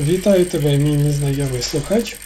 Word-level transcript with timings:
Вітаю 0.00 0.44
тебе, 0.44 0.78
мій 0.78 0.96
незнайомий 0.96 1.62
слухач. 1.62 2.16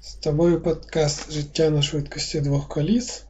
З 0.00 0.14
тобою 0.14 0.60
подкаст 0.60 1.32
Життя 1.32 1.70
на 1.70 1.82
швидкості 1.82 2.40
двох 2.40 2.68
коліс 2.68 3.24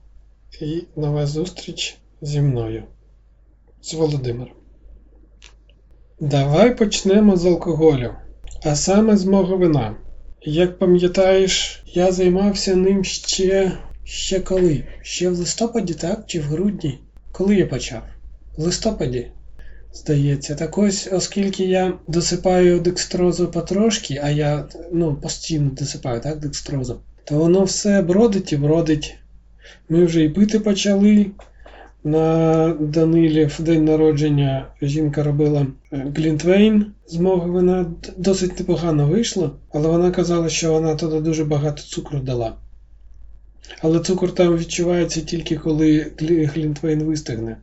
і 0.61 0.83
нова 0.97 1.27
зустріч 1.27 1.99
зі 2.23 2.41
мною, 2.41 2.85
з 3.83 3.95
Володимиром. 3.95 4.55
Давай 6.21 6.77
почнемо 6.77 7.37
з 7.37 7.47
алкоголю, 7.47 8.15
а 8.65 8.77
саме 8.77 9.17
з 9.17 9.25
мого 9.25 9.57
вина. 9.57 9.97
Як 10.43 10.79
пам'ятаєш, 10.79 11.83
я 11.87 12.13
займався 12.13 12.77
ним 12.77 13.05
ще 13.05 13.79
ще 14.05 14.41
коли? 14.41 14.85
Ще 15.03 15.31
в 15.31 15.39
листопаді, 15.39 15.95
так? 15.95 16.25
Чи 16.27 16.41
в 16.41 16.43
грудні? 16.43 16.99
Коли 17.33 17.57
я 17.57 17.67
почав? 17.67 18.03
В 18.57 18.63
листопаді. 18.63 19.31
Здається, 19.93 20.55
так 20.55 20.79
ось, 20.79 21.09
оскільки 21.13 21.65
я 21.65 21.93
досипаю 22.07 22.81
декстрозу 22.81 23.49
потрошки, 23.49 24.21
а 24.25 24.31
я 24.31 24.69
ну, 24.93 25.15
постійно 25.15 25.71
досипаю 25.71 26.21
так, 26.21 26.39
декстрозу, 26.39 27.01
то 27.25 27.39
воно 27.39 27.65
все 27.65 28.03
бродить 28.03 28.53
і 28.53 28.57
бродить. 28.57 29.19
Ми 29.89 30.05
вже 30.05 30.25
і 30.25 30.29
пити 30.29 30.61
почали. 30.61 31.27
На 32.05 32.69
Данилі 32.81 33.45
в 33.45 33.63
день 33.63 33.85
народження 33.85 34.67
жінка 34.83 35.23
робила 35.23 35.67
е, 35.93 36.13
Глінтвейн 36.17 36.87
з 37.07 37.17
мого 37.17 37.53
вина 37.53 37.87
досить 38.17 38.59
непогано 38.59 39.07
вийшло, 39.07 39.57
але 39.73 39.89
вона 39.89 40.11
казала, 40.11 40.49
що 40.49 40.73
вона 40.73 40.95
туди 40.95 41.21
дуже 41.21 41.45
багато 41.45 41.83
цукру 41.83 42.21
дала. 42.21 42.55
Але 43.81 44.01
цукор 44.01 44.35
там 44.35 44.57
відчувається 44.57 45.21
тільки 45.21 45.57
коли 45.57 46.13
Глінтвейн 46.55 47.03
вистигне. 47.03 47.57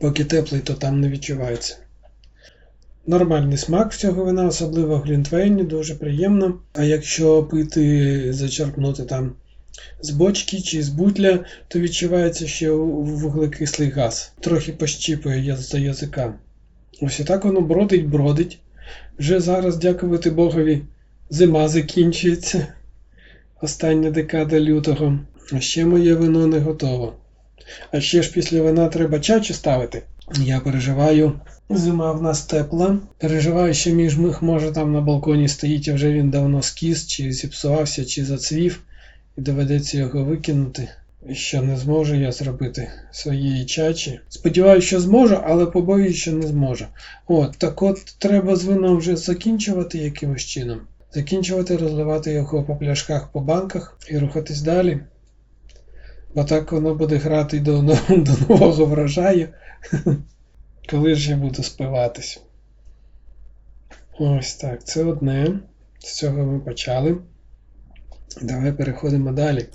Поки 0.00 0.24
теплий, 0.24 0.60
то 0.60 0.74
там 0.74 1.00
не 1.00 1.08
відчувається. 1.08 1.76
Нормальний 3.06 3.58
смак 3.58 3.96
цього 3.96 4.24
вина, 4.24 4.46
особливо 4.46 4.96
в 4.96 5.02
глінтвейні, 5.02 5.62
дуже 5.62 5.94
приємно. 5.94 6.58
А 6.72 6.84
якщо 6.84 7.44
пити, 7.44 8.32
зачерпнути 8.32 9.04
там 9.04 9.32
з 10.00 10.10
бочки 10.10 10.60
чи 10.60 10.82
з 10.82 10.88
бутля, 10.88 11.44
то 11.68 11.80
відчувається 11.80 12.46
ще 12.46 12.70
вуглекислий 12.70 13.90
газ. 13.90 14.32
Трохи 14.40 14.72
пощіпує 14.72 15.56
за 15.56 15.78
язика. 15.78 16.34
Ось 17.00 17.20
і 17.20 17.24
так 17.24 17.44
воно 17.44 17.60
бродить-бродить. 17.60 18.58
Вже 19.18 19.40
зараз, 19.40 19.76
дякувати 19.76 20.30
Богові, 20.30 20.82
зима 21.30 21.68
закінчується. 21.68 22.66
Остання 23.60 24.10
декада 24.10 24.60
лютого. 24.60 25.18
А 25.52 25.60
ще 25.60 25.86
моє 25.86 26.14
вино 26.14 26.46
не 26.46 26.58
готово. 26.58 27.14
А 27.92 28.00
ще 28.00 28.22
ж 28.22 28.32
після 28.32 28.62
вина 28.62 28.88
треба 28.88 29.20
чачу 29.20 29.54
ставити. 29.54 30.02
Я 30.36 30.60
переживаю. 30.60 31.32
Зима 31.70 32.12
в 32.12 32.22
нас 32.22 32.42
тепла. 32.42 32.98
Переживаю, 33.18 33.74
що 33.74 33.90
між 33.90 34.18
мих 34.18 34.42
може 34.42 34.72
там 34.72 34.92
на 34.92 35.00
балконі 35.00 35.48
стоїть, 35.48 35.88
а 35.88 35.94
вже 35.94 36.12
він 36.12 36.30
давно 36.30 36.62
скіс, 36.62 37.06
чи 37.06 37.32
зіпсувався, 37.32 38.04
чи 38.04 38.24
зацвів, 38.24 38.80
і 39.38 39.40
доведеться 39.40 39.98
його 39.98 40.24
викинути. 40.24 40.88
Що 41.32 41.62
не 41.62 41.76
зможу 41.76 42.14
я 42.14 42.32
зробити 42.32 42.90
своєї 43.10 43.64
чачі. 43.64 44.20
Сподіваюся, 44.28 44.86
що 44.86 45.00
зможу, 45.00 45.38
але 45.44 45.66
побоююсь, 45.66 46.16
що 46.16 46.32
не 46.32 46.46
зможу. 46.46 46.86
От, 47.26 47.58
так 47.58 47.82
от 47.82 48.16
треба 48.18 48.56
з 48.56 48.64
вином 48.64 48.96
вже 48.96 49.16
закінчувати 49.16 49.98
якимось 49.98 50.44
чином. 50.44 50.80
Закінчувати, 51.14 51.76
розливати 51.76 52.32
його 52.32 52.64
по 52.64 52.76
пляшках, 52.76 53.32
по 53.32 53.40
банках 53.40 53.98
і 54.10 54.18
рухатись 54.18 54.62
далі. 54.62 55.00
Бо 56.38 56.44
так 56.44 56.72
воно 56.72 56.94
буде 56.94 57.16
грати 57.16 57.60
до, 57.60 57.82
до 58.08 58.32
нового 58.48 58.84
врожаю. 58.86 59.48
Коли 60.90 61.14
ж 61.14 61.30
я 61.30 61.36
буду 61.36 61.62
спиватись? 61.62 62.40
Ось 64.18 64.54
так, 64.54 64.84
це 64.84 65.04
одне. 65.04 65.60
З 65.98 66.16
цього 66.16 66.44
ми 66.44 66.60
почали. 66.60 67.18
Давай 68.42 68.72
переходимо 68.72 69.32
далі. 69.32 69.66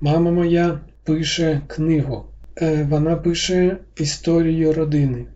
Мама 0.00 0.30
моя 0.30 0.80
пише 1.04 1.62
книгу. 1.66 2.24
Е, 2.62 2.82
вона 2.84 3.16
пише 3.16 3.76
історію 3.96 4.72
родини. 4.72 5.26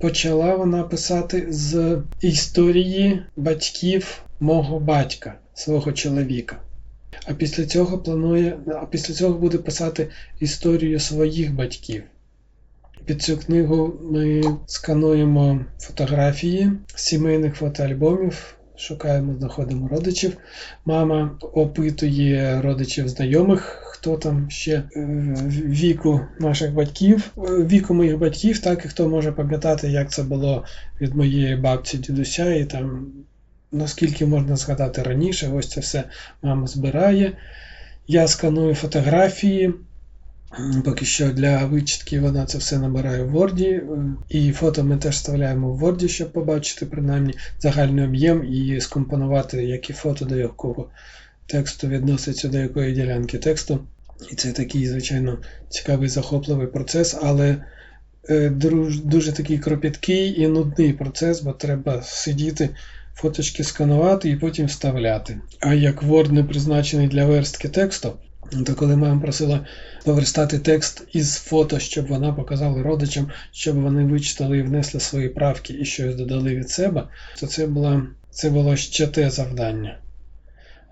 Почала 0.00 0.56
вона 0.56 0.82
писати 0.82 1.46
з 1.48 2.02
історії 2.20 3.22
батьків 3.36 4.22
мого 4.40 4.80
батька, 4.80 5.34
свого 5.54 5.92
чоловіка. 5.92 6.56
А 7.28 7.34
після 7.34 7.66
цього 7.66 7.98
планує, 7.98 8.58
а 8.66 8.86
після 8.86 9.14
цього 9.14 9.38
буде 9.38 9.58
писати 9.58 10.08
історію 10.40 11.00
своїх 11.00 11.54
батьків. 11.54 12.02
Під 13.04 13.22
цю 13.22 13.36
книгу 13.36 13.94
ми 14.02 14.42
скануємо 14.66 15.60
фотографії 15.78 16.72
сімейних 16.94 17.54
фотоальбомів, 17.54 18.56
шукаємо, 18.76 19.34
знаходимо 19.38 19.88
родичів. 19.88 20.36
Мама 20.84 21.38
опитує 21.40 22.60
родичів 22.62 23.08
знайомих, 23.08 23.82
хто 23.84 24.16
там 24.16 24.50
ще 24.50 24.72
е, 24.72 25.06
віку 25.64 26.20
наших 26.40 26.74
батьків, 26.74 27.30
віку 27.46 27.94
моїх 27.94 28.18
батьків, 28.18 28.58
так 28.58 28.84
і 28.84 28.88
хто 28.88 29.08
може 29.08 29.32
пам'ятати, 29.32 29.88
як 29.88 30.10
це 30.10 30.22
було 30.22 30.64
від 31.00 31.14
моєї 31.14 31.56
бабці 31.56 31.98
дідуся 31.98 32.54
і 32.54 32.64
там 32.64 33.12
наскільки 33.76 34.26
можна 34.26 34.56
згадати 34.56 35.02
раніше, 35.02 35.50
ось 35.54 35.68
це 35.68 35.80
все 35.80 36.04
мама 36.42 36.66
збирає. 36.66 37.32
Я 38.08 38.28
сканую 38.28 38.74
фотографії. 38.74 39.74
Поки 40.84 41.04
що 41.04 41.32
для 41.32 41.66
вичітки 41.66 42.20
вона 42.20 42.46
це 42.46 42.58
все 42.58 42.78
набирає 42.78 43.22
в 43.22 43.36
Word, 43.36 43.80
і 44.28 44.52
фото 44.52 44.84
ми 44.84 44.96
теж 44.96 45.14
вставляємо 45.14 45.72
в 45.72 45.82
Word, 45.82 46.08
щоб 46.08 46.32
побачити 46.32 46.86
принаймні 46.86 47.34
загальний 47.58 48.04
об'єм 48.04 48.44
і 48.44 48.80
скомпонувати, 48.80 49.64
які 49.64 49.92
фото 49.92 50.24
до 50.24 50.36
якого 50.36 50.88
тексту 51.46 51.88
відноситься 51.88 52.48
до 52.48 52.58
якої 52.58 52.94
ділянки 52.94 53.38
тексту. 53.38 53.80
І 54.32 54.34
це 54.34 54.52
такий, 54.52 54.86
звичайно, 54.86 55.38
цікавий 55.68 56.08
захопливий 56.08 56.66
процес, 56.66 57.16
але 57.22 57.56
е, 58.30 58.50
дуже 59.04 59.32
такий 59.32 59.58
кропіткий 59.58 60.40
і 60.40 60.48
нудний 60.48 60.92
процес, 60.92 61.40
бо 61.40 61.52
треба 61.52 62.02
сидіти 62.02 62.70
фоточки 63.16 63.64
сканувати 63.64 64.30
і 64.30 64.36
потім 64.36 64.66
вставляти. 64.66 65.40
А 65.60 65.74
як 65.74 66.02
Word 66.02 66.32
не 66.32 66.44
призначений 66.44 67.08
для 67.08 67.24
верстки 67.24 67.68
тексту, 67.68 68.12
то 68.66 68.74
коли 68.74 68.96
мама 68.96 69.20
просила 69.20 69.66
поверстати 70.04 70.58
текст 70.58 71.02
із 71.12 71.36
фото, 71.36 71.78
щоб 71.78 72.06
вона 72.06 72.32
показала 72.32 72.82
родичам, 72.82 73.30
щоб 73.52 73.82
вони 73.82 74.04
вичитали 74.04 74.58
і 74.58 74.62
внесли 74.62 75.00
свої 75.00 75.28
правки 75.28 75.76
і 75.80 75.84
щось 75.84 76.14
додали 76.14 76.56
від 76.56 76.70
себе, 76.70 77.08
то 77.40 77.46
це 77.46 77.66
було, 77.66 78.02
це 78.30 78.50
було 78.50 78.76
ще 78.76 79.06
те 79.06 79.30
завдання 79.30 79.98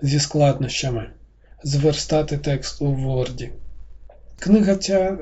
зі 0.02 0.20
складнощами 0.20 1.10
зверстати 1.62 2.38
текст 2.38 2.82
у 2.82 2.86
Word. 2.86 3.48
Книга 4.38 4.76
ця, 4.76 5.18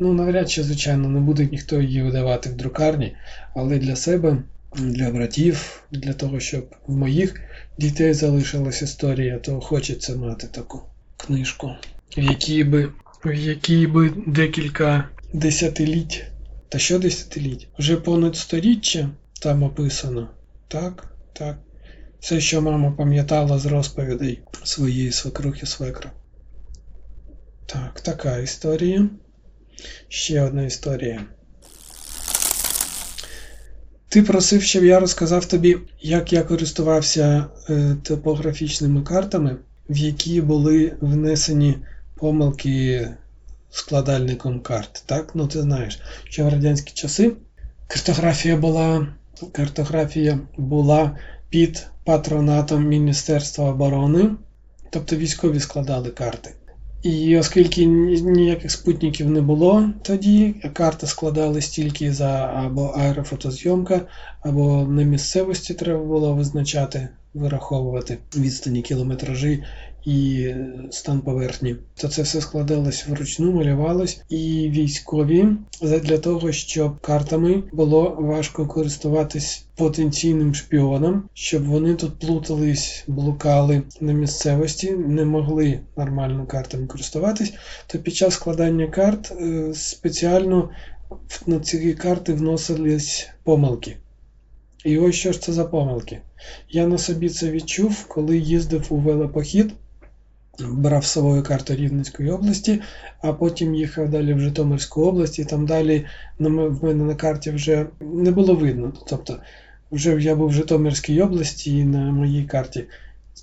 ну 0.00 0.12
навряд 0.12 0.50
чи, 0.50 0.62
звичайно, 0.62 1.08
не 1.08 1.20
буде 1.20 1.48
ніхто 1.52 1.80
її 1.80 2.02
видавати 2.02 2.50
в 2.50 2.56
друкарні, 2.56 3.16
але 3.54 3.78
для 3.78 3.96
себе 3.96 4.42
для 4.76 5.10
братів, 5.10 5.84
для 5.90 6.12
того, 6.12 6.40
щоб 6.40 6.74
в 6.86 6.96
моїх 6.96 7.40
дітей 7.78 8.14
залишилась 8.14 8.82
історія, 8.82 9.38
то 9.38 9.60
хочеться 9.60 10.16
мати 10.16 10.46
таку 10.46 10.82
книжку, 11.16 11.70
в 12.16 12.20
якій 12.20 12.64
би 12.64 12.92
в 13.24 13.34
якій 13.34 13.86
би 13.86 14.12
декілька 14.26 15.08
десятиліть, 15.34 16.24
та 16.68 16.78
що 16.78 16.98
десятиліть? 16.98 17.68
Вже 17.78 17.96
понад 17.96 18.36
сторіччя 18.36 19.10
там 19.42 19.62
описано. 19.62 20.30
Так, 20.68 21.14
так. 21.32 21.58
Все, 22.20 22.40
що 22.40 22.62
мама 22.62 22.92
пам'ятала 22.92 23.58
з 23.58 23.66
розповідей 23.66 24.42
своєї 24.64 25.12
свекрухи 25.12 25.66
свекра. 25.66 26.12
Так, 27.66 28.00
така 28.00 28.38
історія. 28.38 29.08
Ще 30.08 30.42
одна 30.42 30.62
історія. 30.62 31.26
Ти 34.12 34.22
просив, 34.22 34.62
щоб 34.62 34.84
я 34.84 35.00
розказав 35.00 35.44
тобі, 35.46 35.76
як 36.00 36.32
я 36.32 36.42
користувався 36.42 37.46
е, 37.70 37.96
топографічними 38.02 39.02
картами, 39.02 39.56
в 39.90 39.96
які 39.96 40.40
були 40.40 40.96
внесені 41.00 41.76
помилки 42.14 43.08
складальником 43.70 44.60
карт. 44.60 45.02
Так? 45.06 45.30
Ну 45.34 45.46
ти 45.46 45.62
знаєш, 45.62 46.00
що 46.24 46.44
в 46.44 46.48
радянські 46.48 46.92
часи 46.94 47.32
картографія 47.86 48.56
була 48.56 49.06
картографія 49.52 50.38
була 50.56 51.16
під 51.48 51.86
патронатом 52.04 52.86
Міністерства 52.86 53.70
оборони, 53.70 54.30
тобто 54.90 55.16
військові 55.16 55.60
складали 55.60 56.10
карти. 56.10 56.54
І 57.02 57.36
оскільки 57.36 57.84
ніяких 57.86 58.70
спутників 58.70 59.30
не 59.30 59.40
було 59.40 59.88
тоді, 60.02 60.54
карти 60.72 61.06
складались 61.06 61.68
тільки 61.68 62.12
за 62.12 62.30
або 62.54 62.84
аерофотозйомка, 62.86 64.02
або 64.40 64.86
на 64.88 65.02
місцевості 65.02 65.74
треба 65.74 66.04
було 66.04 66.34
визначати 66.34 67.08
вираховувати 67.34 68.18
відстані 68.36 68.82
кілометражі 68.82 69.62
і 70.04 70.48
стан 70.90 71.20
поверхні. 71.20 71.76
То 71.94 72.08
це 72.08 72.22
все 72.22 72.40
складалось 72.40 73.06
вручну, 73.08 73.52
малювалось, 73.52 74.20
і 74.28 74.70
військові 74.70 75.46
для 75.82 76.18
того, 76.18 76.52
щоб 76.52 77.00
картами 77.00 77.62
було 77.72 78.16
важко 78.18 78.66
користуватись 78.66 79.66
потенційним 79.76 80.54
шпіонам, 80.54 81.28
щоб 81.34 81.64
вони 81.64 81.94
тут 81.94 82.18
плутались, 82.18 83.04
блукали 83.06 83.82
на 84.00 84.12
місцевості, 84.12 84.90
не 84.90 85.24
могли 85.24 85.80
нормально 85.96 86.46
картами 86.46 86.86
користуватись, 86.86 87.52
то 87.86 87.98
під 87.98 88.14
час 88.14 88.34
складання 88.34 88.86
карт 88.86 89.32
е, 89.40 89.70
спеціально 89.74 90.70
на 91.46 91.60
ці 91.60 91.92
карти 91.92 92.32
вносились 92.32 93.28
помилки. 93.44 93.96
І 94.84 94.98
ось 94.98 95.14
що 95.14 95.32
ж 95.32 95.40
це 95.40 95.52
за 95.52 95.64
помилки. 95.64 96.20
Я 96.70 96.86
на 96.86 96.98
собі 96.98 97.28
це 97.28 97.50
відчув, 97.50 98.04
коли 98.08 98.38
їздив 98.38 98.86
у 98.90 98.96
велопохід 98.96 99.72
брав 100.70 101.04
з 101.04 101.10
собою 101.10 101.42
карту 101.42 101.74
Рівненської 101.74 102.30
області, 102.30 102.80
а 103.20 103.32
потім 103.32 103.74
їхав 103.74 104.10
далі 104.10 104.34
в 104.34 104.40
Житомирську 104.40 105.02
область, 105.02 105.38
і 105.38 105.44
там 105.44 105.66
далі 105.66 106.06
в 106.38 106.84
мене 106.84 107.04
на 107.04 107.14
карті 107.14 107.50
вже 107.50 107.86
не 108.00 108.30
було 108.30 108.54
видно. 108.54 108.92
Тобто, 109.06 109.38
вже 109.92 110.22
я 110.22 110.36
був 110.36 110.48
в 110.48 110.52
Житомирській 110.52 111.22
області 111.22 111.78
і 111.78 111.84
на 111.84 112.12
моїй 112.12 112.44
карті 112.44 112.84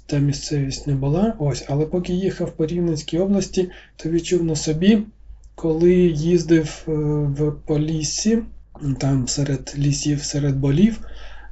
та 0.06 0.18
місцевість 0.18 0.88
не 0.88 0.94
була. 0.94 1.34
Ось, 1.40 1.66
але 1.70 1.86
поки 1.86 2.14
їхав 2.14 2.52
по 2.52 2.66
Рівненській 2.66 3.20
області, 3.20 3.70
то 3.96 4.10
відчув 4.10 4.44
на 4.44 4.56
собі, 4.56 5.00
коли 5.56 5.94
їздив 6.08 6.84
е, 6.88 6.92
в 6.92 7.54
Поліссі, 7.66 8.40
там 9.00 9.28
серед 9.28 9.76
лісів, 9.78 10.24
серед 10.24 10.56
болів. 10.56 11.00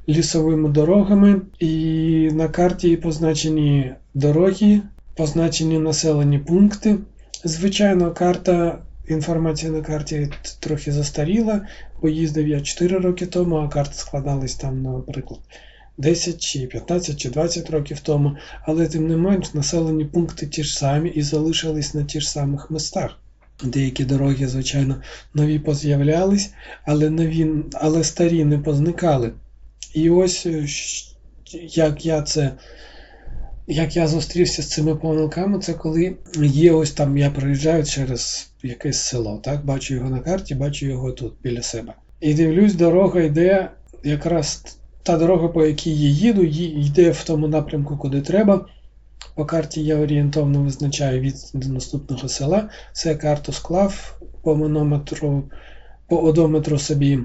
Лісовими 0.09 0.69
дорогами, 0.69 1.41
і 1.59 2.29
на 2.33 2.47
карті 2.47 2.97
позначені 2.97 3.93
дороги 4.13 4.81
позначені 5.17 5.79
населені 5.79 6.39
пункти. 6.39 6.97
Звичайно, 7.43 8.11
карта, 8.11 8.79
інформація 9.07 9.71
на 9.71 9.81
карті 9.81 10.29
трохи 10.59 10.91
застаріла, 10.91 11.67
бо 12.01 12.09
їздив 12.09 12.47
я 12.47 12.61
4 12.61 12.97
роки 12.97 13.25
тому, 13.25 13.55
а 13.55 13.67
карти 13.67 13.93
складались 13.95 14.55
там, 14.55 14.83
наприклад, 14.83 15.39
10 15.97 16.41
чи 16.41 16.67
15 16.67 17.17
чи 17.17 17.29
20 17.29 17.69
років 17.69 17.99
тому. 17.99 18.37
Але 18.65 18.87
тим 18.87 19.07
не 19.07 19.17
менш, 19.17 19.53
населені 19.53 20.05
пункти 20.05 20.47
ті 20.47 20.63
ж 20.63 20.77
самі 20.77 21.09
і 21.09 21.21
залишились 21.21 21.93
на 21.93 22.03
ті 22.03 22.21
ж 22.21 22.29
самих 22.29 22.71
містах. 22.71 23.19
Деякі 23.63 24.05
дороги, 24.05 24.47
звичайно, 24.47 25.01
нові 25.33 25.59
поз'являлись, 25.59 26.51
але 26.85 27.09
нові, 27.09 27.47
але 27.73 28.03
старі 28.03 28.45
не 28.45 28.57
позникали. 28.59 29.31
І 29.93 30.09
ось 30.09 30.45
е, 30.45 30.67
як 31.73 32.05
я 32.05 32.21
це 32.21 32.51
як 33.67 33.95
я 33.95 34.07
зустрівся 34.07 34.61
з 34.61 34.69
цими 34.69 34.95
помилками, 34.95 35.59
це 35.59 35.73
коли 35.73 36.15
є 36.41 36.71
ось 36.71 36.91
там, 36.91 37.17
я 37.17 37.31
проїжджаю 37.31 37.83
через 37.83 38.51
якесь 38.63 39.01
село, 39.01 39.39
так, 39.43 39.65
бачу 39.65 39.93
його 39.93 40.09
на 40.09 40.19
карті, 40.19 40.55
бачу 40.55 40.85
його 40.85 41.11
тут 41.11 41.33
біля 41.43 41.61
себе. 41.61 41.93
І 42.19 42.33
дивлюсь, 42.33 42.73
дорога 42.73 43.21
йде, 43.21 43.71
якраз 44.03 44.77
та 45.03 45.17
дорога, 45.17 45.47
по 45.47 45.65
якій 45.65 45.95
я 45.95 46.09
їду, 46.09 46.43
йде 46.43 47.11
в 47.11 47.23
тому 47.23 47.47
напрямку, 47.47 47.97
куди 47.97 48.21
треба. 48.21 48.65
По 49.35 49.45
карті 49.45 49.83
я 49.83 49.95
орієнтовно 49.95 50.61
визначаю 50.63 51.21
від 51.21 51.35
до 51.53 51.67
наступного 51.67 52.29
села. 52.29 52.69
Це 52.93 53.15
карту 53.15 53.53
склав 53.53 54.19
по 54.43 54.55
манометру, 54.55 55.43
по 56.07 56.17
одометру 56.17 56.79
собі 56.79 57.19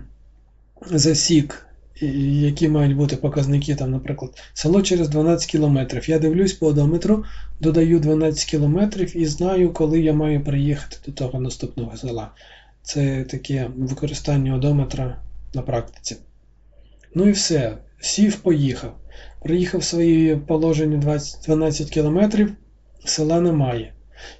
засік 0.90 1.66
які 2.06 2.69
мають 2.69 2.96
бути 2.96 3.16
показники, 3.16 3.75
там, 3.75 3.90
наприклад, 3.90 4.43
село 4.54 4.82
через 4.82 5.08
12 5.08 5.50
кілометрів. 5.50 6.10
Я 6.10 6.19
дивлюсь 6.19 6.52
по 6.52 6.66
одометру, 6.66 7.25
додаю 7.60 8.00
12 8.00 8.44
кілометрів 8.44 9.16
і 9.16 9.26
знаю, 9.26 9.72
коли 9.72 10.00
я 10.00 10.12
маю 10.12 10.44
приїхати 10.44 10.96
до 11.06 11.12
того 11.12 11.40
наступного 11.40 11.96
села. 11.96 12.31
Це 12.82 13.25
таке 13.25 13.70
використання 13.76 14.54
одометра 14.54 15.22
на 15.54 15.62
практиці. 15.62 16.16
Ну 17.14 17.28
і 17.28 17.32
все. 17.32 17.78
Сів, 18.00 18.37
поїхав. 18.37 18.96
Приїхав 19.43 19.84
свої 19.84 20.37
положення 20.37 20.96
20, 20.96 21.46
12 21.46 21.90
кілометрів, 21.90 22.52
села 23.04 23.40
немає. 23.40 23.93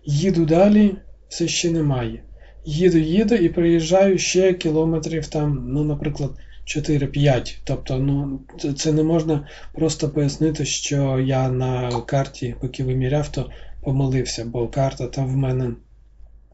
Їду 0.05 0.45
далі, 0.45 0.95
все 1.29 1.49
ще 1.49 1.71
немає. 1.71 2.23
Їду, 2.65 2.99
їду 2.99 3.35
і 3.35 3.49
приїжджаю 3.49 4.19
ще 4.19 4.55
кілометрів 4.55 5.27
там, 5.27 5.65
ну, 5.69 5.85
наприклад. 5.85 6.31
4-5. 6.67 7.57
Тобто, 7.65 7.99
ну, 7.99 8.41
це 8.77 8.93
не 8.93 9.03
можна 9.03 9.47
просто 9.73 10.09
пояснити, 10.09 10.65
що 10.65 11.21
я 11.21 11.49
на 11.49 12.01
карті, 12.01 12.55
поки 12.61 12.85
виміряв, 12.85 13.29
то 13.29 13.51
помилився, 13.83 14.45
бо 14.45 14.69
карта 14.69 15.07
там 15.07 15.27
в 15.27 15.37
мене 15.37 15.71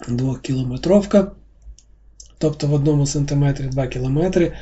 2-кілометровка, 0.09 1.27
тобто 2.39 2.67
в 2.67 2.73
одному 2.73 3.07
сантиметрі 3.07 3.67
2 3.67 3.87
кілометри, 3.87 4.53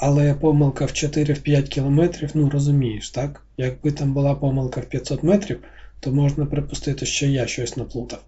але 0.00 0.34
помилка 0.34 0.84
в 0.84 0.88
4-5 0.88 1.62
кілометрів, 1.62 2.30
ну 2.34 2.50
розумієш, 2.50 3.10
так? 3.10 3.42
Якби 3.56 3.92
там 3.92 4.12
була 4.12 4.34
помилка 4.34 4.80
в 4.80 4.84
500 4.84 5.22
метрів, 5.22 5.60
то 6.00 6.12
можна 6.12 6.46
припустити, 6.46 7.06
що 7.06 7.26
я 7.26 7.46
щось 7.46 7.76
наплутав. 7.76 8.22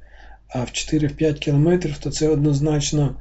А 0.49 0.61
в 0.61 0.67
4-5 0.67 1.35
кілометрів, 1.35 1.99
то 1.99 2.11
це 2.11 2.29
однозначно 2.29 3.17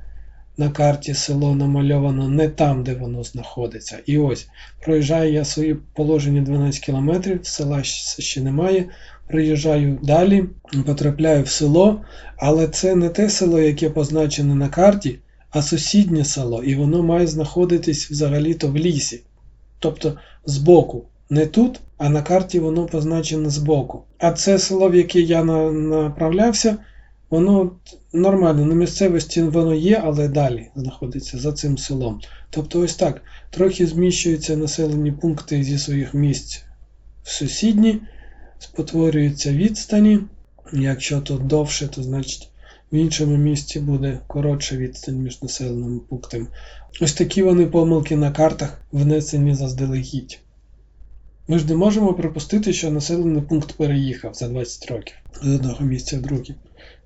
на 0.57 0.69
карті 0.69 1.13
село 1.13 1.55
намальовано 1.55 2.29
не 2.29 2.49
там, 2.49 2.83
де 2.83 2.93
воно 2.93 3.23
знаходиться. 3.23 3.99
І 4.05 4.17
ось 4.17 4.47
проїжджаю 4.83 5.33
я 5.33 5.45
свої 5.45 5.75
положення 5.93 6.41
12 6.41 6.85
км, 6.85 7.11
села 7.43 7.83
ще 7.83 8.41
немає. 8.41 8.85
Приїжджаю 9.27 9.99
далі, 10.03 10.45
потрапляю 10.85 11.43
в 11.43 11.49
село, 11.49 12.01
але 12.37 12.67
це 12.67 12.95
не 12.95 13.09
те 13.09 13.29
село, 13.29 13.59
яке 13.59 13.89
позначене 13.89 14.55
на 14.55 14.69
карті, 14.69 15.19
а 15.49 15.61
сусіднє 15.61 16.25
село, 16.25 16.63
і 16.63 16.75
воно 16.75 17.03
має 17.03 17.27
знаходитись 17.27 18.11
взагалі-то 18.11 18.67
в 18.67 18.77
лісі. 18.77 19.23
Тобто 19.79 20.17
збоку. 20.45 21.05
Не 21.29 21.45
тут, 21.45 21.79
а 21.97 22.09
на 22.09 22.21
карті 22.21 22.59
воно 22.59 22.85
позначене 22.85 23.49
збоку. 23.49 24.03
А 24.19 24.31
це 24.31 24.59
село, 24.59 24.89
в 24.89 24.95
яке 24.95 25.19
я 25.19 25.43
направлявся, 25.43 26.77
Воно 27.35 27.71
нормально, 28.13 28.65
на 28.65 28.75
місцевості 28.75 29.41
воно 29.43 29.73
є, 29.73 30.01
але 30.03 30.27
далі 30.27 30.69
знаходиться 30.75 31.37
за 31.37 31.53
цим 31.53 31.77
селом. 31.77 32.21
Тобто, 32.49 32.79
ось 32.79 32.95
так, 32.95 33.21
трохи 33.49 33.87
зміщуються 33.87 34.57
населені 34.57 35.11
пункти 35.11 35.63
зі 35.63 35.77
своїх 35.79 36.13
місць 36.13 36.63
в 37.23 37.29
сусідні, 37.29 38.01
спотворюються 38.59 39.51
відстані. 39.51 40.19
Якщо 40.73 41.21
тут 41.21 41.47
довше, 41.47 41.87
то 41.87 42.03
значить 42.03 42.49
в 42.91 42.95
іншому 42.95 43.37
місці 43.37 43.79
буде 43.79 44.19
коротша 44.27 44.75
відстань 44.75 45.17
між 45.17 45.41
населеними 45.41 45.99
пунктами. 45.99 46.47
Ось 47.01 47.13
такі 47.13 47.43
вони 47.43 47.65
помилки 47.65 48.15
на 48.15 48.31
картах 48.31 48.81
внесені 48.91 49.55
заздалегідь. 49.55 50.39
Ми 51.47 51.59
ж 51.59 51.67
не 51.67 51.75
можемо 51.75 52.13
припустити, 52.13 52.73
що 52.73 52.91
населений 52.91 53.41
пункт 53.41 53.71
переїхав 53.71 54.33
за 54.33 54.47
20 54.47 54.91
років 54.91 55.15
з 55.43 55.55
одного 55.55 55.85
місця 55.85 56.17
в 56.17 56.21
друге. 56.21 56.55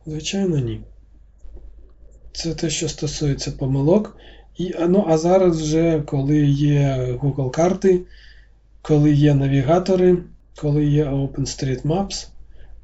Звичайно, 0.06 0.58
ні. 0.58 0.82
Це 2.32 2.54
те, 2.54 2.70
що 2.70 2.90
стосується 2.90 3.52
помилок. 3.52 4.18
І, 4.58 4.76
ну, 4.88 5.06
А 5.08 5.18
зараз 5.18 5.62
вже, 5.62 6.04
коли 6.06 6.38
є 6.48 7.18
Google 7.22 7.52
карти, 7.52 8.02
коли 8.82 9.12
є 9.14 9.34
навігатори, 9.34 10.18
коли 10.56 10.86
є 10.86 11.06
OpenStreetMaps, 11.06 12.28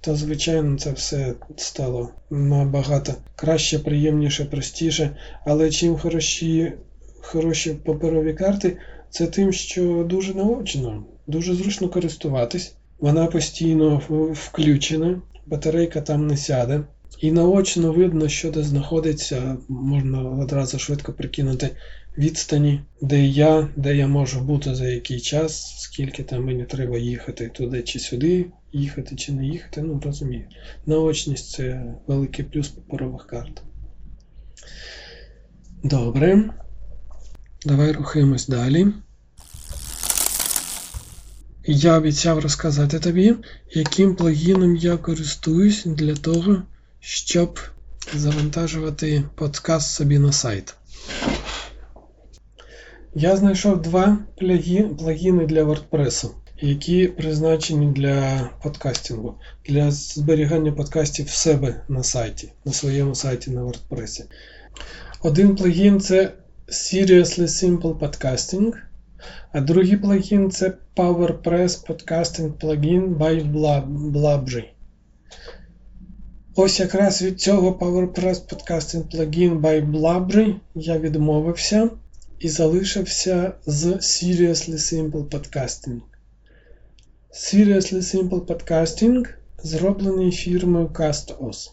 то, 0.01 0.15
звичайно, 0.15 0.77
це 0.77 0.91
все 0.91 1.33
стало 1.57 2.09
набагато 2.29 3.13
краще, 3.35 3.79
приємніше, 3.79 4.45
простіше. 4.45 5.17
Але 5.45 5.69
чим 5.69 5.97
хороші 5.97 6.73
хороші 7.21 7.73
паперові 7.73 8.33
карти, 8.33 8.77
це 9.09 9.27
тим, 9.27 9.53
що 9.53 10.05
дуже 10.09 10.33
наочно, 10.33 11.03
дуже 11.27 11.55
зручно 11.55 11.89
користуватись. 11.89 12.75
Вона 12.99 13.25
постійно 13.25 14.01
включена, 14.33 15.21
батарейка 15.45 16.01
там 16.01 16.27
не 16.27 16.37
сяде. 16.37 16.83
І 17.19 17.31
наочно 17.31 17.91
видно, 17.93 18.29
що 18.29 18.51
де 18.51 18.63
знаходиться, 18.63 19.57
можна 19.67 20.21
одразу 20.21 20.79
швидко 20.79 21.13
прикинути 21.13 21.69
відстані, 22.17 22.81
де 23.01 23.25
я, 23.25 23.69
де 23.75 23.95
я 23.95 24.07
можу 24.07 24.41
бути 24.41 24.75
за 24.75 24.87
який 24.87 25.19
час, 25.19 25.75
скільки 25.79 26.23
там 26.23 26.45
мені 26.45 26.63
треба 26.63 26.97
їхати 26.97 27.49
туди 27.49 27.81
чи 27.83 27.99
сюди, 27.99 28.45
їхати 28.73 29.15
чи 29.15 29.31
не 29.31 29.45
їхати, 29.45 29.81
ну 29.81 30.01
розумію. 30.05 30.45
Наочність 30.85 31.51
це 31.51 31.95
великий 32.07 32.45
плюс 32.45 32.67
паперових 32.67 33.27
карт. 33.27 33.61
Добре. 35.83 36.49
Давай 37.65 37.91
рухаємось 37.91 38.47
далі. 38.47 38.87
Я 41.67 41.97
обіцяв 41.97 42.39
розказати 42.39 42.99
тобі, 42.99 43.35
яким 43.73 44.15
плагіном 44.15 44.75
я 44.75 44.97
користуюсь 44.97 45.85
для 45.85 46.15
того 46.15 46.63
щоб 47.07 47.59
завантажувати 48.13 49.23
подкаст 49.35 49.91
собі 49.91 50.19
на 50.19 50.31
сайт. 50.31 50.75
Я 53.15 53.37
знайшов 53.37 53.81
два 53.81 54.17
плагіни 54.97 55.45
для 55.45 55.63
WordPress. 55.63 56.29
які 56.61 57.07
призначені 57.07 57.91
для 57.91 58.49
подкастингу, 58.63 59.35
для 59.65 59.91
зберігання 59.91 60.71
подкастів 60.71 61.25
в 61.25 61.29
себе 61.29 61.81
на 61.87 62.03
сайті, 62.03 62.51
на 62.65 62.73
своєму 62.73 63.15
сайті 63.15 63.51
на 63.51 63.61
WordPress. 63.61 64.23
Один 65.21 65.55
плагін 65.55 65.99
це 65.99 66.33
Seriously 66.67 67.47
Simple 67.47 67.99
Podcasting, 67.99 68.73
а 69.51 69.61
другий 69.61 69.97
плагін 69.97 70.51
це 70.51 70.73
PowerPress 70.95 71.87
Podcasting 71.87 72.51
Plugin 72.53 73.17
by 73.17 73.51
Blabry. 74.11 74.74
Ось 76.57 76.79
якраз 76.79 77.21
від 77.21 77.41
цього 77.41 77.71
PowerPress 77.71 78.33
Podcasting 78.33 79.03
Plugin 79.15 79.61
by 79.61 79.91
Blabry 79.91 80.55
я 80.75 80.97
відмовився 80.97 81.89
і 82.39 82.49
залишився 82.49 83.53
з 83.65 83.85
Seriously 83.85 84.73
Simple 84.73 85.29
Podcasting. 85.29 85.99
Seriously 87.33 88.01
Simple 88.01 88.45
Podcasting 88.45 89.27
зроблений 89.63 90.31
фірмою 90.31 90.87
CastOS. 90.87 91.71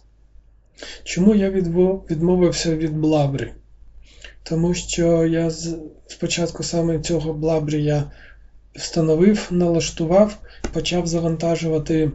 Чому 1.05 1.35
я 1.35 1.51
відмовився 1.51 2.77
від 2.77 2.93
Blabry? 2.99 3.51
Тому 4.43 4.75
що 4.75 5.27
я 5.27 5.51
спочатку 6.07 6.63
саме 6.63 7.01
цього 7.01 7.35
Blabry 7.35 7.77
я 7.77 8.11
встановив, 8.75 9.49
налаштував, 9.51 10.39
почав 10.73 11.07
завантажувати 11.07 12.11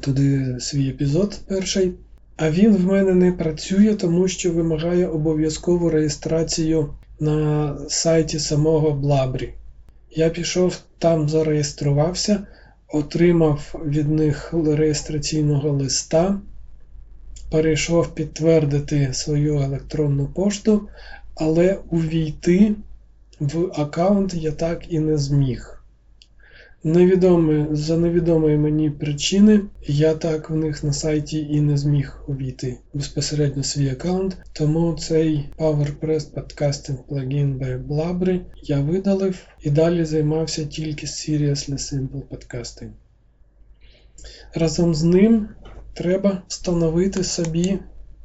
туди 0.00 0.56
свій 0.60 0.88
епізод 0.88 1.40
перший. 1.48 1.92
А 2.36 2.50
він 2.50 2.76
в 2.76 2.86
мене 2.86 3.14
не 3.14 3.32
працює, 3.32 3.94
тому 3.94 4.28
що 4.28 4.52
вимагає 4.52 5.06
обов'язкову 5.06 5.90
реєстрацію 5.90 6.94
на 7.20 7.76
сайті 7.88 8.38
самого 8.38 8.90
Блабрі. 8.90 9.54
Я 10.10 10.28
пішов 10.28 10.80
там, 10.98 11.28
зареєструвався, 11.28 12.46
отримав 12.88 13.74
від 13.86 14.10
них 14.10 14.54
реєстраційного 14.66 15.70
листа, 15.70 16.40
перейшов 17.50 18.14
підтвердити 18.14 19.08
свою 19.12 19.58
електронну 19.58 20.26
пошту, 20.26 20.88
але 21.34 21.78
увійти 21.90 22.74
в 23.40 23.72
аккаунт 23.80 24.34
я 24.34 24.52
так 24.52 24.92
і 24.92 24.98
не 24.98 25.18
зміг. 25.18 25.79
Невідомі, 26.84 27.66
За 27.72 27.96
невідомої 27.96 28.56
мені 28.56 28.90
причини 28.90 29.60
я 29.86 30.14
так 30.14 30.50
в 30.50 30.54
них 30.54 30.84
на 30.84 30.92
сайті 30.92 31.38
і 31.38 31.60
не 31.60 31.76
зміг 31.76 32.24
увійти 32.28 32.78
безпосередньо 32.94 33.62
свій 33.62 33.90
аккаунт, 33.90 34.36
тому 34.52 34.94
цей 34.94 35.50
PowerPress 35.58 36.34
Podcasting 36.34 36.96
плагін 37.08 37.58
by 37.58 37.86
Blabry 37.86 38.40
я 38.62 38.80
видалив 38.80 39.46
і 39.60 39.70
далі 39.70 40.04
займався 40.04 40.64
тільки 40.64 41.06
Seriously 41.06 41.72
Simple 41.74 42.22
Podcasting. 42.30 42.90
Разом 44.54 44.94
з 44.94 45.02
ним 45.02 45.48
треба 45.94 46.42
встановити 46.48 47.24
собі 47.24 47.78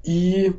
і 0.04 0.52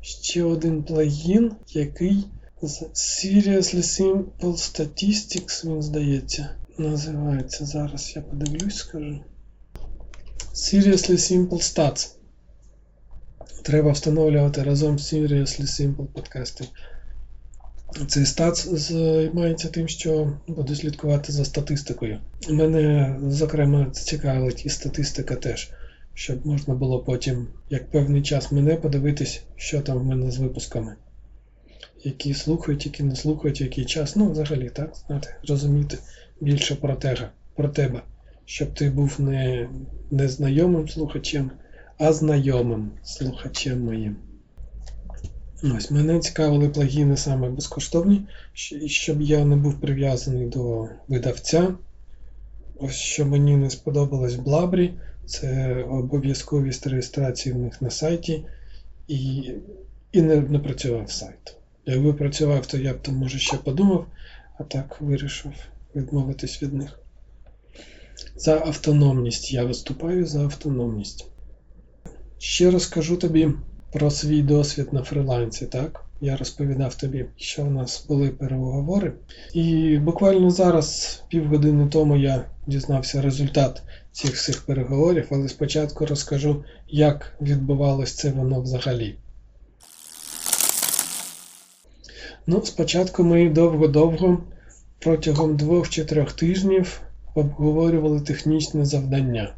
ще 0.00 0.44
один 0.44 0.82
плагін, 0.82 1.52
який 1.68 2.26
з 2.62 2.82
Seriously 2.82 3.82
Simple 3.82 4.56
Statistics, 4.56 5.66
він 5.66 5.82
здається 5.82 6.48
називається. 6.78 7.64
Зараз 7.64 8.12
я 8.16 8.22
подивлюсь, 8.22 8.76
скажу. 8.76 9.20
Seriously 10.54 11.16
Simple 11.16 11.48
Stats. 11.48 12.08
Треба 13.62 13.92
встановлювати 13.92 14.62
разом 14.62 14.98
з 14.98 15.12
Seriously 15.12 15.62
Simple 15.62 16.06
Podcasting. 16.14 16.68
Цей 18.06 18.24
Stats 18.24 18.76
займається 18.76 19.68
тим, 19.68 19.88
що 19.88 20.38
буде 20.48 20.74
слідкувати 20.74 21.32
за 21.32 21.44
статистикою. 21.44 22.20
Мене, 22.48 23.16
зокрема, 23.28 23.90
цікавить 23.90 24.66
і 24.66 24.68
статистика 24.68 25.36
теж, 25.36 25.70
щоб 26.14 26.46
можна 26.46 26.74
було 26.74 26.98
потім, 26.98 27.48
як 27.70 27.90
певний 27.90 28.22
час 28.22 28.52
мене, 28.52 28.76
подивитись, 28.76 29.42
що 29.56 29.80
там 29.80 29.98
в 29.98 30.04
мене 30.04 30.30
з 30.30 30.38
випусками. 30.38 30.96
Які 32.04 32.34
слухають, 32.34 32.86
які 32.86 33.02
не 33.02 33.16
слухають, 33.16 33.60
який 33.60 33.84
час. 33.84 34.16
Ну, 34.16 34.30
взагалі, 34.30 34.70
так, 34.70 34.96
знати, 35.06 35.34
розуміти, 35.48 35.98
більше 36.40 36.74
про 36.74 36.94
тебе, 36.94 37.30
про 37.56 37.68
тебе, 37.68 38.02
щоб 38.44 38.74
ти 38.74 38.90
був 38.90 39.20
не 39.20 39.68
незнайомим 40.10 40.88
слухачем, 40.88 41.50
а 41.98 42.12
знайомим 42.12 42.90
слухачем 43.02 43.84
моїм. 43.84 44.16
Ось, 45.76 45.90
Мене 45.90 46.20
цікавили 46.20 46.68
плагіни 46.68 47.16
саме 47.16 47.50
безкоштовні, 47.50 48.22
щоб 48.86 49.22
я 49.22 49.44
не 49.44 49.56
був 49.56 49.80
прив'язаний 49.80 50.46
до 50.46 50.88
видавця. 51.08 51.74
Ось 52.78 52.94
що 52.94 53.26
мені 53.26 53.56
не 53.56 53.70
сподобалось 53.70 54.36
в 54.36 54.42
Блабрі, 54.42 54.94
це 55.26 55.74
обов'язковість 55.82 56.86
реєстрації 56.86 57.54
в 57.54 57.58
них 57.58 57.82
на 57.82 57.90
сайті 57.90 58.44
і 59.08 59.50
і 60.12 60.22
не, 60.22 60.36
не 60.36 60.58
працював 60.58 61.10
сайт. 61.10 61.56
Якби 61.86 62.12
працював, 62.12 62.66
то 62.66 62.78
я 62.78 62.92
б 62.92 63.02
там 63.02 63.14
може 63.14 63.38
ще 63.38 63.56
подумав, 63.56 64.06
а 64.58 64.64
так 64.64 65.00
вирішив 65.00 65.52
відмовитись 65.94 66.62
від 66.62 66.74
них. 66.74 67.00
За 68.36 68.54
автономність. 68.54 69.52
Я 69.52 69.64
виступаю 69.64 70.26
за 70.26 70.42
автономність. 70.42 71.26
Ще 72.38 72.70
розкажу 72.70 73.16
тобі 73.16 73.50
про 73.92 74.10
свій 74.10 74.42
досвід 74.42 74.92
на 74.92 75.02
фрилансі. 75.02 75.66
так? 75.66 76.06
Я 76.20 76.36
розповідав 76.36 76.94
тобі, 76.94 77.26
що 77.36 77.62
у 77.62 77.70
нас 77.70 78.06
були 78.08 78.28
переговори. 78.28 79.12
І 79.52 79.98
буквально 79.98 80.50
зараз, 80.50 81.22
півгодини 81.28 81.88
тому, 81.88 82.16
я 82.16 82.44
дізнався 82.66 83.22
результат 83.22 83.82
цих 84.12 84.34
всіх 84.34 84.66
переговорів, 84.66 85.26
але 85.30 85.48
спочатку 85.48 86.06
розкажу, 86.06 86.64
як 86.88 87.36
відбувалось 87.40 88.14
це 88.14 88.30
воно 88.30 88.60
взагалі. 88.60 89.16
Ну, 92.46 92.62
спочатку 92.64 93.24
ми 93.24 93.50
довго-довго 93.50 94.38
протягом 94.98 95.56
двох 95.56 95.88
чи 95.88 96.04
трьох 96.04 96.32
тижнів 96.32 97.00
обговорювали 97.34 98.20
технічне 98.20 98.84
завдання. 98.84 99.54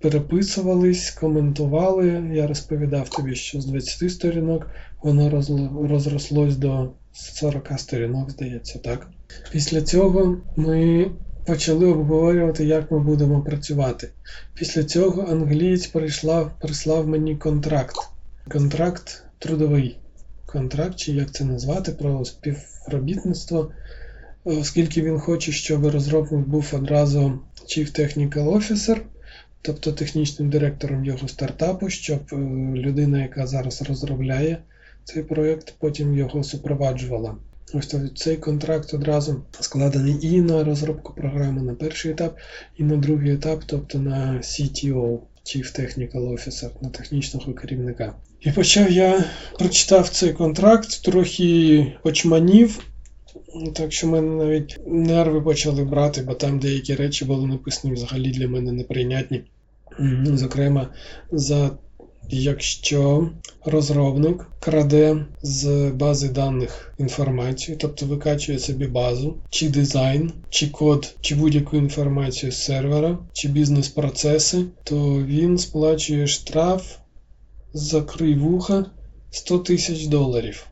Переписувались, 0.00 1.10
коментували. 1.10 2.30
Я 2.34 2.46
розповідав 2.46 3.08
тобі, 3.08 3.34
що 3.34 3.60
з 3.60 3.66
20 3.66 4.10
сторінок 4.10 4.66
воно 5.02 5.30
розрослось 5.88 6.56
до 6.56 6.90
40 7.12 7.72
сторінок, 7.78 8.30
здається, 8.30 8.78
так. 8.78 9.08
Після 9.52 9.82
цього 9.82 10.36
ми 10.56 11.10
почали 11.46 11.86
обговорювати, 11.86 12.64
як 12.64 12.90
ми 12.90 12.98
будемо 12.98 13.40
працювати. 13.40 14.10
Після 14.54 14.84
цього 14.84 15.22
англієць 15.22 15.86
прислав 16.60 17.08
мені 17.08 17.36
контракт. 17.36 17.96
Контракт 18.48 19.24
трудовий 19.38 19.98
контракт, 20.56 20.96
чи 20.96 21.12
як 21.12 21.32
це 21.32 21.44
назвати, 21.44 21.92
про 21.92 22.24
співробітництво, 22.24 23.70
оскільки 24.44 25.02
він 25.02 25.18
хоче, 25.18 25.52
щоб 25.52 25.86
розробник 25.86 26.46
був 26.46 26.72
одразу 26.72 27.38
Chief 27.66 28.00
Technical 28.00 28.44
Officer, 28.56 29.00
тобто 29.62 29.92
технічним 29.92 30.50
директором 30.50 31.04
його 31.04 31.28
стартапу, 31.28 31.88
щоб 31.88 32.20
е, 32.32 32.36
людина, 32.74 33.22
яка 33.22 33.46
зараз 33.46 33.82
розробляє 33.82 34.58
цей 35.04 35.22
проєкт, 35.22 35.74
потім 35.78 36.16
його 36.16 36.44
супроваджувала. 36.44 37.36
Ось 37.74 37.94
цей 38.14 38.36
контракт 38.36 38.94
одразу 38.94 39.42
складений 39.60 40.18
і 40.22 40.40
на 40.40 40.64
розробку 40.64 41.14
програми 41.14 41.62
на 41.62 41.74
перший 41.74 42.12
етап, 42.12 42.36
і 42.76 42.84
на 42.84 42.96
другий 42.96 43.32
етап, 43.32 43.62
тобто 43.66 43.98
на 43.98 44.40
CTO, 44.42 45.18
Chief 45.46 45.80
Technical 45.80 46.32
Officer, 46.32 46.70
на 46.80 46.88
технічного 46.88 47.54
керівника. 47.54 48.14
І 48.40 48.50
почав 48.50 48.92
я 48.92 49.24
прочитав 49.58 50.08
цей 50.08 50.32
контракт, 50.32 51.02
трохи 51.02 51.92
очманів, 52.04 52.80
так 53.74 53.92
що 53.92 54.06
в 54.06 54.10
мене 54.10 54.44
навіть 54.44 54.78
нерви 54.86 55.40
почали 55.40 55.84
брати, 55.84 56.22
бо 56.22 56.34
там 56.34 56.58
деякі 56.58 56.94
речі 56.94 57.24
були 57.24 57.46
написані 57.46 57.94
взагалі 57.94 58.30
для 58.30 58.48
мене 58.48 58.72
неприйнятні. 58.72 59.42
Зокрема, 60.24 60.94
за 61.32 61.78
якщо 62.28 63.30
розробник 63.64 64.46
краде 64.60 65.26
з 65.42 65.90
бази 65.90 66.28
даних 66.28 66.94
інформацію, 66.98 67.78
тобто 67.80 68.06
викачує 68.06 68.58
собі 68.58 68.86
базу, 68.86 69.36
чи 69.50 69.68
дизайн, 69.68 70.32
чи 70.50 70.68
код, 70.68 71.14
чи 71.20 71.34
будь-яку 71.34 71.76
інформацію 71.76 72.52
з 72.52 72.64
сервера, 72.64 73.18
чи 73.32 73.48
бізнес-процеси, 73.48 74.64
то 74.84 75.22
він 75.22 75.58
сплачує 75.58 76.26
штраф 76.26 76.96
закрий 77.72 78.34
вуха 78.34 78.86
100 79.30 79.58
тисяч 79.58 80.06
доларів. 80.06 80.66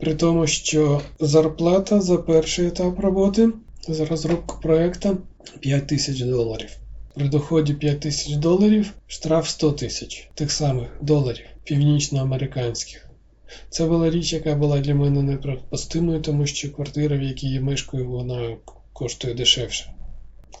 При 0.00 0.14
тому, 0.14 0.46
що 0.46 1.00
зарплата 1.20 2.00
за 2.00 2.16
перший 2.16 2.66
етап 2.66 3.00
роботи 3.00 3.48
за 3.88 4.04
розробку 4.04 4.60
проєкту 4.62 5.18
5 5.60 5.86
тисяч 5.86 6.20
доларів. 6.20 6.81
При 7.14 7.28
доході 7.28 7.74
5 7.74 8.00
тисяч 8.00 8.36
доларів 8.36 8.92
штраф 9.06 9.48
100 9.48 9.72
тисяч 9.72 10.30
тих 10.34 10.52
самих 10.52 10.88
доларів 11.00 11.46
північноамериканських. 11.64 13.08
Це 13.68 13.86
була 13.86 14.10
річ, 14.10 14.32
яка 14.32 14.54
була 14.54 14.80
для 14.80 14.94
мене 14.94 15.22
неприпустимою, 15.22 16.20
тому 16.20 16.46
що 16.46 16.72
квартира, 16.72 17.16
в 17.16 17.22
якій 17.22 17.48
я 17.48 17.60
мешкаю, 17.60 18.08
вона 18.08 18.56
коштує 18.92 19.34
дешевше. 19.34 19.92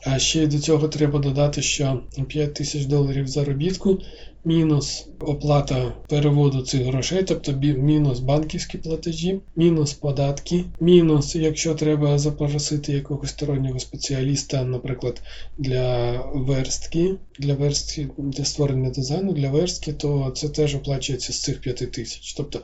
А 0.06 0.18
ще 0.18 0.42
й 0.42 0.46
до 0.46 0.58
цього 0.58 0.88
треба 0.88 1.18
додати, 1.18 1.62
що 1.62 2.02
5 2.28 2.54
тисяч 2.54 2.84
доларів 2.84 3.28
заробітку, 3.28 3.98
мінус 4.44 5.06
оплата 5.20 5.92
переводу 6.08 6.62
цих 6.62 6.82
грошей, 6.82 7.22
тобто 7.22 7.52
мінус 7.62 8.18
банківські 8.18 8.78
платежі, 8.78 9.40
мінус 9.56 9.92
податки, 9.92 10.64
мінус, 10.80 11.36
якщо 11.36 11.74
треба 11.74 12.18
запросити 12.18 12.92
якогось 12.92 13.30
стороннього 13.30 13.78
спеціаліста, 13.78 14.64
наприклад, 14.64 15.22
для 15.58 16.12
верстки, 16.34 17.14
для 17.38 17.54
верстки, 17.54 18.08
для 18.18 18.44
створення 18.44 18.90
дизайну, 18.90 19.32
для 19.32 19.50
верстки, 19.50 19.92
то 19.92 20.32
це 20.36 20.48
теж 20.48 20.74
оплачується 20.74 21.32
з 21.32 21.42
цих 21.42 21.60
5 21.60 21.92
тисяч. 21.92 22.34
Тобто 22.34 22.60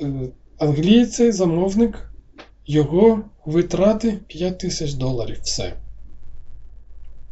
е, 0.00 0.28
англієць 0.58 1.14
цей 1.14 1.32
замовник, 1.32 2.12
його 2.66 3.24
витрати 3.46 4.18
5 4.26 4.58
тисяч 4.58 4.92
доларів. 4.92 5.38
Все. 5.42 5.72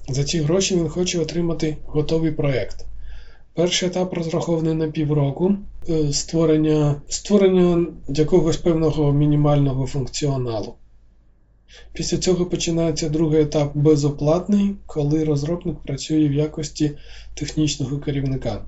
За 0.09 0.25
ці 0.25 0.41
гроші 0.41 0.77
він 0.77 0.89
хоче 0.89 1.19
отримати 1.19 1.77
готовий 1.87 2.33
проєкт. 2.33 2.85
Перший 3.59 3.89
етап 3.89 4.15
розрахований 4.15 4.75
на 4.75 4.89
півроку 4.89 5.55
е, 5.89 6.13
створення 6.13 7.03
створення 7.09 7.87
якогось 8.09 8.57
певного 8.57 9.13
мінімального 9.13 9.87
функціоналу. 9.87 10.75
Після 11.93 12.19
цього 12.19 12.47
починається 12.47 13.09
другий 13.09 13.43
етап 13.43 13.71
безоплатний, 13.75 14.75
коли 14.87 15.25
розробник 15.25 15.79
працює 15.79 16.29
в 16.29 16.33
якості 16.33 16.91
технічного 17.35 17.99
керівника. 17.99 18.65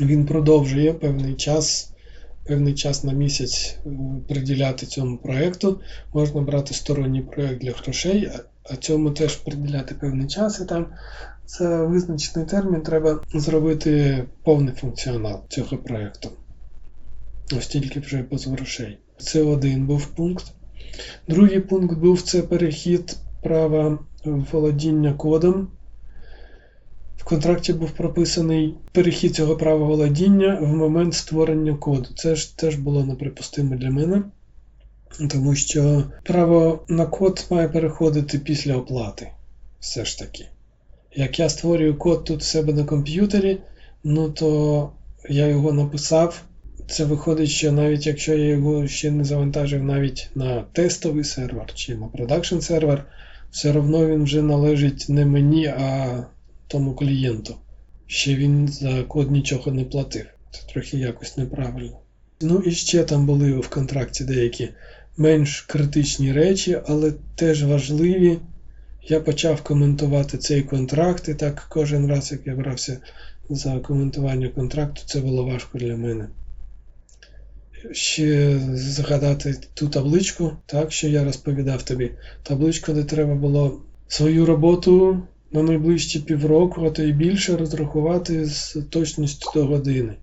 Він 0.00 0.26
продовжує 0.26 0.92
певний 0.92 1.34
час 1.34 1.90
певний 2.46 2.74
час 2.74 3.04
на 3.04 3.12
місяць 3.12 3.76
е, 3.86 3.90
приділяти 4.28 4.86
цьому 4.86 5.16
проєкту. 5.16 5.80
Можна 6.14 6.40
брати 6.40 6.74
сторонній 6.74 7.22
проєкт 7.22 7.60
для 7.60 7.72
грошей, 7.72 8.30
а 8.70 8.76
цьому 8.76 9.10
теж 9.10 9.36
приділяти 9.36 9.94
певний 9.94 10.26
час, 10.26 10.60
і 10.60 10.64
там 10.64 10.86
за 11.46 11.84
визначений 11.84 12.48
термін 12.48 12.80
треба 12.80 13.20
зробити 13.34 14.24
повний 14.42 14.74
функціонал 14.74 15.42
цього 15.48 15.76
проєкту. 15.76 16.30
Ось 17.58 17.66
тільки 17.66 18.00
вже 18.00 18.24
без 18.30 18.46
грошей. 18.46 18.98
Це 19.18 19.42
один 19.42 19.86
був 19.86 20.06
пункт. 20.06 20.44
Другий 21.28 21.60
пункт 21.60 21.98
був 21.98 22.22
це 22.22 22.42
перехід 22.42 23.16
права 23.42 23.98
володіння 24.24 25.12
кодом. 25.14 25.68
В 27.16 27.24
контракті 27.24 27.72
був 27.72 27.90
прописаний 27.90 28.74
перехід 28.92 29.34
цього 29.34 29.56
права 29.56 29.86
володіння 29.86 30.58
в 30.60 30.76
момент 30.76 31.14
створення 31.14 31.74
коду. 31.74 32.08
Це 32.14 32.36
ж 32.36 32.58
теж 32.58 32.76
було 32.76 33.04
неприпустимо 33.04 33.76
для 33.76 33.90
мене. 33.90 34.22
Тому 35.30 35.54
що 35.54 36.04
право 36.22 36.84
на 36.88 37.06
код 37.06 37.46
має 37.50 37.68
переходити 37.68 38.38
після 38.38 38.76
оплати. 38.76 39.30
Все 39.80 40.04
ж 40.04 40.18
таки. 40.18 40.48
Як 41.16 41.38
я 41.38 41.48
створюю 41.48 41.94
код 41.94 42.24
тут 42.24 42.40
в 42.40 42.44
себе 42.44 42.72
на 42.72 42.84
комп'ютері, 42.84 43.58
ну 44.04 44.30
то 44.30 44.92
я 45.28 45.46
його 45.46 45.72
написав. 45.72 46.42
Це 46.88 47.04
виходить, 47.04 47.48
що 47.48 47.72
навіть 47.72 48.06
якщо 48.06 48.34
я 48.34 48.44
його 48.44 48.86
ще 48.86 49.10
не 49.10 49.24
завантажив 49.24 49.84
навіть 49.84 50.30
на 50.34 50.62
тестовий 50.72 51.24
сервер 51.24 51.74
чи 51.74 51.94
на 51.94 52.06
продакшн 52.06 52.58
сервер, 52.58 53.04
все 53.50 53.78
одно 53.78 54.06
він 54.06 54.24
вже 54.24 54.42
належить 54.42 55.06
не 55.08 55.26
мені, 55.26 55.66
а 55.66 56.24
тому 56.68 56.94
клієнту. 56.94 57.56
Ще 58.06 58.34
він 58.34 58.68
за 58.68 59.02
код 59.02 59.30
нічого 59.30 59.72
не 59.72 59.84
платив. 59.84 60.26
Це 60.50 60.72
трохи 60.72 60.96
якось 60.96 61.36
неправильно. 61.36 61.98
Ну 62.40 62.62
і 62.66 62.70
ще 62.70 63.04
там 63.04 63.26
були 63.26 63.52
в 63.52 63.68
контракті 63.68 64.24
деякі 64.24 64.68
менш 65.16 65.60
критичні 65.60 66.32
речі, 66.32 66.78
але 66.86 67.12
теж 67.36 67.64
важливі. 67.64 68.38
Я 69.08 69.20
почав 69.20 69.62
коментувати 69.62 70.38
цей 70.38 70.62
контракт, 70.62 71.28
і 71.28 71.34
так 71.34 71.66
кожен 71.68 72.06
раз, 72.06 72.32
як 72.32 72.46
я 72.46 72.54
брався 72.54 72.98
за 73.50 73.78
коментування 73.78 74.48
контракту, 74.48 75.02
це 75.06 75.20
було 75.20 75.44
важко 75.44 75.78
для 75.78 75.96
мене. 75.96 76.28
Ще 77.92 78.58
згадати 78.74 79.56
ту 79.74 79.88
табличку, 79.88 80.52
так, 80.66 80.92
що 80.92 81.08
я 81.08 81.24
розповідав 81.24 81.82
тобі. 81.82 82.10
Табличку, 82.42 82.92
де 82.92 83.04
треба 83.04 83.34
було 83.34 83.80
свою 84.08 84.46
роботу 84.46 85.22
на 85.52 85.62
найближчі 85.62 86.20
півроку, 86.20 86.84
а 86.84 86.90
то 86.90 87.02
і 87.02 87.12
більше 87.12 87.56
розрахувати 87.56 88.44
з 88.46 88.76
точністю 88.90 89.50
до 89.54 89.66
години. 89.66 90.14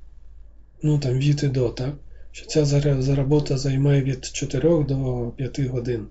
Ну 0.83 0.99
там 0.99 1.19
від 1.19 1.43
і 1.43 1.47
до, 1.47 1.69
так? 1.69 1.93
що 2.31 2.45
ця 2.45 3.15
робота 3.15 3.57
займає 3.57 4.01
від 4.01 4.25
4 4.25 4.83
до 4.83 5.31
5 5.37 5.59
годин. 5.59 6.07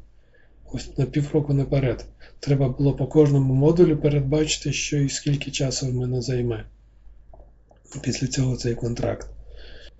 Ось 0.72 0.98
на 0.98 1.06
півроку 1.06 1.54
наперед. 1.54 2.04
Треба 2.40 2.68
було 2.68 2.92
по 2.92 3.06
кожному 3.06 3.54
модулю 3.54 3.96
передбачити, 3.96 4.72
що 4.72 4.96
і 4.96 5.08
скільки 5.08 5.50
часу 5.50 5.86
в 5.86 5.94
мене 5.94 6.22
займе. 6.22 6.64
Після 8.02 8.26
цього 8.26 8.56
цей 8.56 8.74
контракт. 8.74 9.28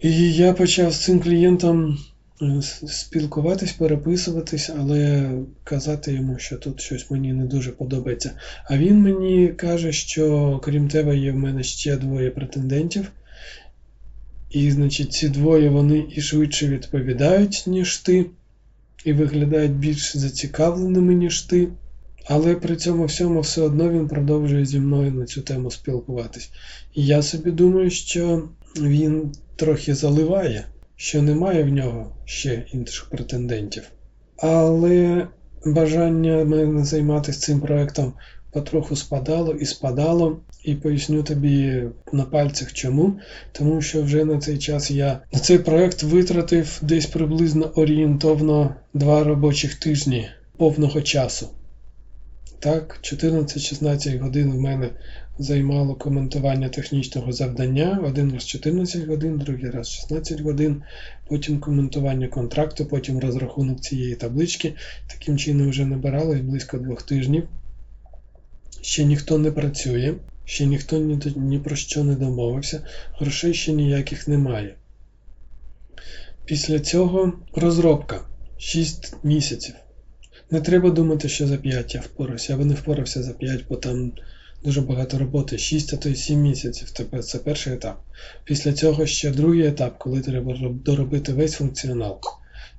І 0.00 0.32
я 0.32 0.52
почав 0.52 0.92
з 0.92 1.04
цим 1.04 1.20
клієнтом 1.20 1.98
е, 2.42 2.62
спілкуватись, 2.88 3.72
переписуватись, 3.72 4.70
але 4.78 5.30
казати 5.64 6.12
йому, 6.12 6.38
що 6.38 6.56
тут 6.56 6.80
щось 6.80 7.10
мені 7.10 7.32
не 7.32 7.44
дуже 7.44 7.70
подобається. 7.70 8.30
А 8.64 8.78
він 8.78 8.98
мені 8.98 9.48
каже, 9.48 9.92
що 9.92 10.60
крім 10.64 10.88
тебе 10.88 11.16
є 11.18 11.32
в 11.32 11.36
мене 11.36 11.62
ще 11.62 11.96
двоє 11.96 12.30
претендентів, 12.30 13.12
і, 14.50 14.70
значить, 14.70 15.12
ці 15.12 15.28
двоє 15.28 15.68
вони 15.68 16.06
і 16.16 16.20
швидше 16.20 16.68
відповідають, 16.68 17.64
ніж 17.66 17.96
ти, 17.96 18.26
і 19.04 19.12
виглядають 19.12 19.72
більш 19.72 20.16
зацікавленими, 20.16 21.14
ніж 21.14 21.42
ти. 21.42 21.68
Але 22.24 22.54
при 22.54 22.76
цьому 22.76 23.04
всьому 23.04 23.40
все 23.40 23.62
одно 23.62 23.90
він 23.90 24.08
продовжує 24.08 24.64
зі 24.64 24.80
мною 24.80 25.12
на 25.12 25.26
цю 25.26 25.42
тему 25.42 25.70
спілкуватись. 25.70 26.50
Я 26.94 27.22
собі 27.22 27.50
думаю, 27.50 27.90
що 27.90 28.48
він 28.80 29.32
трохи 29.56 29.94
заливає, 29.94 30.66
що 30.96 31.22
немає 31.22 31.64
в 31.64 31.68
нього 31.68 32.16
ще 32.24 32.66
інших 32.72 33.08
претендентів. 33.10 33.82
Але 34.36 35.26
бажання 35.66 36.44
мене 36.44 36.84
займатися 36.84 37.40
цим 37.40 37.60
проектом 37.60 38.12
потроху 38.52 38.96
спадало 38.96 39.52
і 39.52 39.66
спадало. 39.66 40.40
І 40.64 40.74
поясню 40.74 41.22
тобі 41.22 41.84
на 42.12 42.24
пальцях 42.24 42.72
чому. 42.72 43.18
Тому 43.52 43.82
що 43.82 44.02
вже 44.02 44.24
на 44.24 44.38
цей 44.38 44.58
час 44.58 44.90
я 44.90 45.20
на 45.32 45.38
цей 45.38 45.58
проект 45.58 46.02
витратив 46.02 46.78
десь 46.82 47.06
приблизно 47.06 47.64
орієнтовно 47.74 48.74
два 48.94 49.24
робочих 49.24 49.74
тижні 49.74 50.28
повного 50.56 51.02
часу. 51.02 51.48
Так, 52.60 53.00
14-16 53.02 54.18
годин 54.18 54.52
в 54.52 54.60
мене 54.60 54.90
займало 55.38 55.94
коментування 55.94 56.68
технічного 56.68 57.32
завдання. 57.32 58.00
Один 58.04 58.32
раз 58.32 58.46
14 58.46 59.04
годин, 59.04 59.38
другий 59.38 59.70
раз 59.70 59.90
16 59.90 60.40
годин, 60.40 60.82
потім 61.28 61.60
коментування 61.60 62.28
контракту, 62.28 62.86
потім 62.86 63.18
розрахунок 63.18 63.80
цієї 63.80 64.14
таблички. 64.14 64.74
Таким 65.06 65.38
чином 65.38 65.70
вже 65.70 65.84
набиралось 65.84 66.40
близько 66.40 66.78
двох 66.78 67.02
тижнів. 67.02 67.48
Ще 68.80 69.04
ніхто 69.04 69.38
не 69.38 69.50
працює 69.50 70.14
ще 70.50 70.66
ніхто 70.66 70.98
ні, 70.98 71.18
ні 71.36 71.58
про 71.58 71.76
що 71.76 72.04
не 72.04 72.14
домовився, 72.14 72.86
грошей 73.18 73.54
ще 73.54 73.72
ніяких 73.72 74.28
немає. 74.28 74.74
Після 76.44 76.80
цього 76.80 77.32
розробка 77.54 78.24
6 78.58 79.16
місяців. 79.24 79.74
Не 80.50 80.60
треба 80.60 80.90
думати, 80.90 81.28
що 81.28 81.46
за 81.46 81.56
5 81.56 81.94
я 81.94 82.00
впорався, 82.00 82.52
я 82.52 82.58
би 82.58 82.64
не 82.64 82.74
впорався 82.74 83.22
за 83.22 83.32
5, 83.32 83.64
бо 83.68 83.76
там 83.76 84.12
дуже 84.64 84.80
багато 84.80 85.18
роботи. 85.18 85.58
6, 85.58 85.94
а 85.94 85.96
то 85.96 86.08
й 86.08 86.14
7 86.14 86.40
місяців. 86.40 86.90
Це 87.20 87.38
перший 87.38 87.72
етап. 87.72 88.02
Після 88.44 88.72
цього 88.72 89.06
ще 89.06 89.30
другий 89.30 89.66
етап, 89.66 89.98
коли 89.98 90.20
треба 90.20 90.56
доробити 90.84 91.32
весь 91.32 91.52
функціонал. 91.52 92.20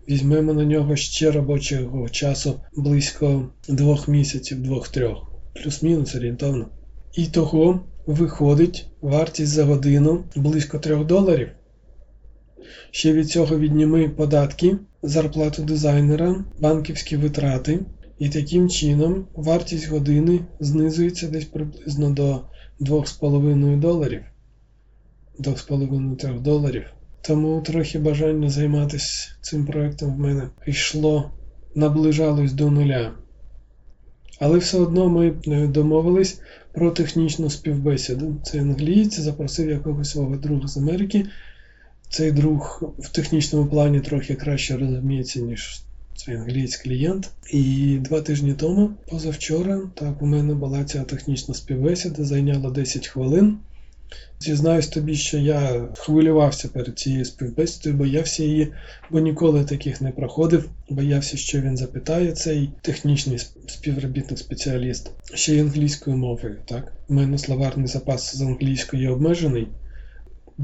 Візьмемо 0.10 0.54
на 0.54 0.66
нього 0.66 0.96
ще 0.96 1.32
робочого 1.32 2.10
часу 2.10 2.60
близько 2.76 3.50
2 3.68 3.98
місяців, 4.08 4.58
2-3, 4.58 5.16
плюс-мінус 5.54 6.16
орієнтовно. 6.16 6.70
І 7.14 7.26
того 7.26 7.80
виходить 8.06 8.86
вартість 9.02 9.52
за 9.52 9.66
годину 9.66 10.24
близько 10.36 10.80
3 10.80 11.04
доларів. 11.04 11.50
Ще 12.92 13.14
від 13.14 13.30
цього 13.30 13.60
відніми 13.60 14.10
податки, 14.10 14.78
зарплату 15.04 15.64
дизайнера, 15.64 16.44
банківські 16.60 17.18
витрати, 17.18 17.80
і 18.20 18.30
таким 18.30 18.70
чином 18.70 19.26
вартість 19.34 19.90
години 19.90 20.40
знизується 20.60 21.28
десь 21.28 21.46
приблизно 21.46 22.10
до 22.10 22.42
2,5 22.82 23.80
доларів. 23.80 24.22
2,5-3 25.40 26.42
доларів. 26.42 26.84
Тому 27.22 27.62
трохи 27.62 28.00
бажання 28.00 28.50
займатися 28.50 29.36
цим 29.42 29.66
проєктом 29.66 30.16
в 30.16 30.20
мене 30.20 30.50
йшло, 30.68 31.32
наближалось 31.76 32.54
до 32.54 32.72
нуля. 32.72 33.12
Але 34.40 34.58
все 34.58 34.78
одно 34.78 35.10
ми 35.10 35.34
е, 35.48 35.68
домовились 35.68 36.42
про 36.74 36.92
технічну 36.92 37.50
співбесіду. 37.50 38.42
Цей 38.44 38.62
англієць 38.62 39.20
запросив 39.20 39.70
якогось 39.70 40.10
свого 40.10 40.36
друга 40.36 40.68
з 40.68 40.78
Америки. 40.78 41.26
Цей 42.12 42.32
друг 42.32 42.84
в 43.00 43.10
технічному 43.10 43.70
плані 43.70 44.00
трохи 44.00 44.36
краще 44.36 44.78
розуміється, 44.78 45.40
ніж 45.40 45.82
Це 46.16 46.36
англієць 46.36 46.76
клієнт. 46.76 47.30
І 47.52 47.98
два 48.02 48.22
тижні 48.22 48.54
тому, 48.54 48.90
позавчора, 49.10 49.82
так 49.96 50.22
у 50.22 50.26
мене 50.26 50.54
була 50.54 50.84
ця 50.84 51.04
технічна 51.04 51.54
співбесіда, 51.54 52.24
зайняла 52.24 52.70
10 52.70 53.08
хвилин. 53.08 53.58
Зізнаюсь 54.40 54.88
тобі, 54.88 55.16
що 55.16 55.38
я 55.38 55.88
хвилювався 55.98 56.68
перед 56.68 57.00
цією 57.00 57.26
співбесідою, 57.26 57.96
боявся 57.96 58.44
її, 58.44 58.74
бо 59.10 59.20
ніколи 59.20 59.66
таких 59.66 60.02
не 60.02 60.12
проходив. 60.12 60.70
Боявся, 60.90 61.38
що 61.38 61.62
він 61.62 61.78
запитає 61.78 62.32
цей 62.32 62.70
технічний 62.82 63.38
співробітник-спеціаліст, 63.68 65.12
ще 65.34 65.56
й 65.56 65.60
англійською 65.60 66.18
мовою. 66.18 66.58
Так, 66.66 66.94
у 67.10 67.14
мене 67.14 67.38
словарний 67.38 67.88
запас 67.88 68.36
з 68.36 68.42
англійської 68.42 69.08
обмежений. 69.08 69.68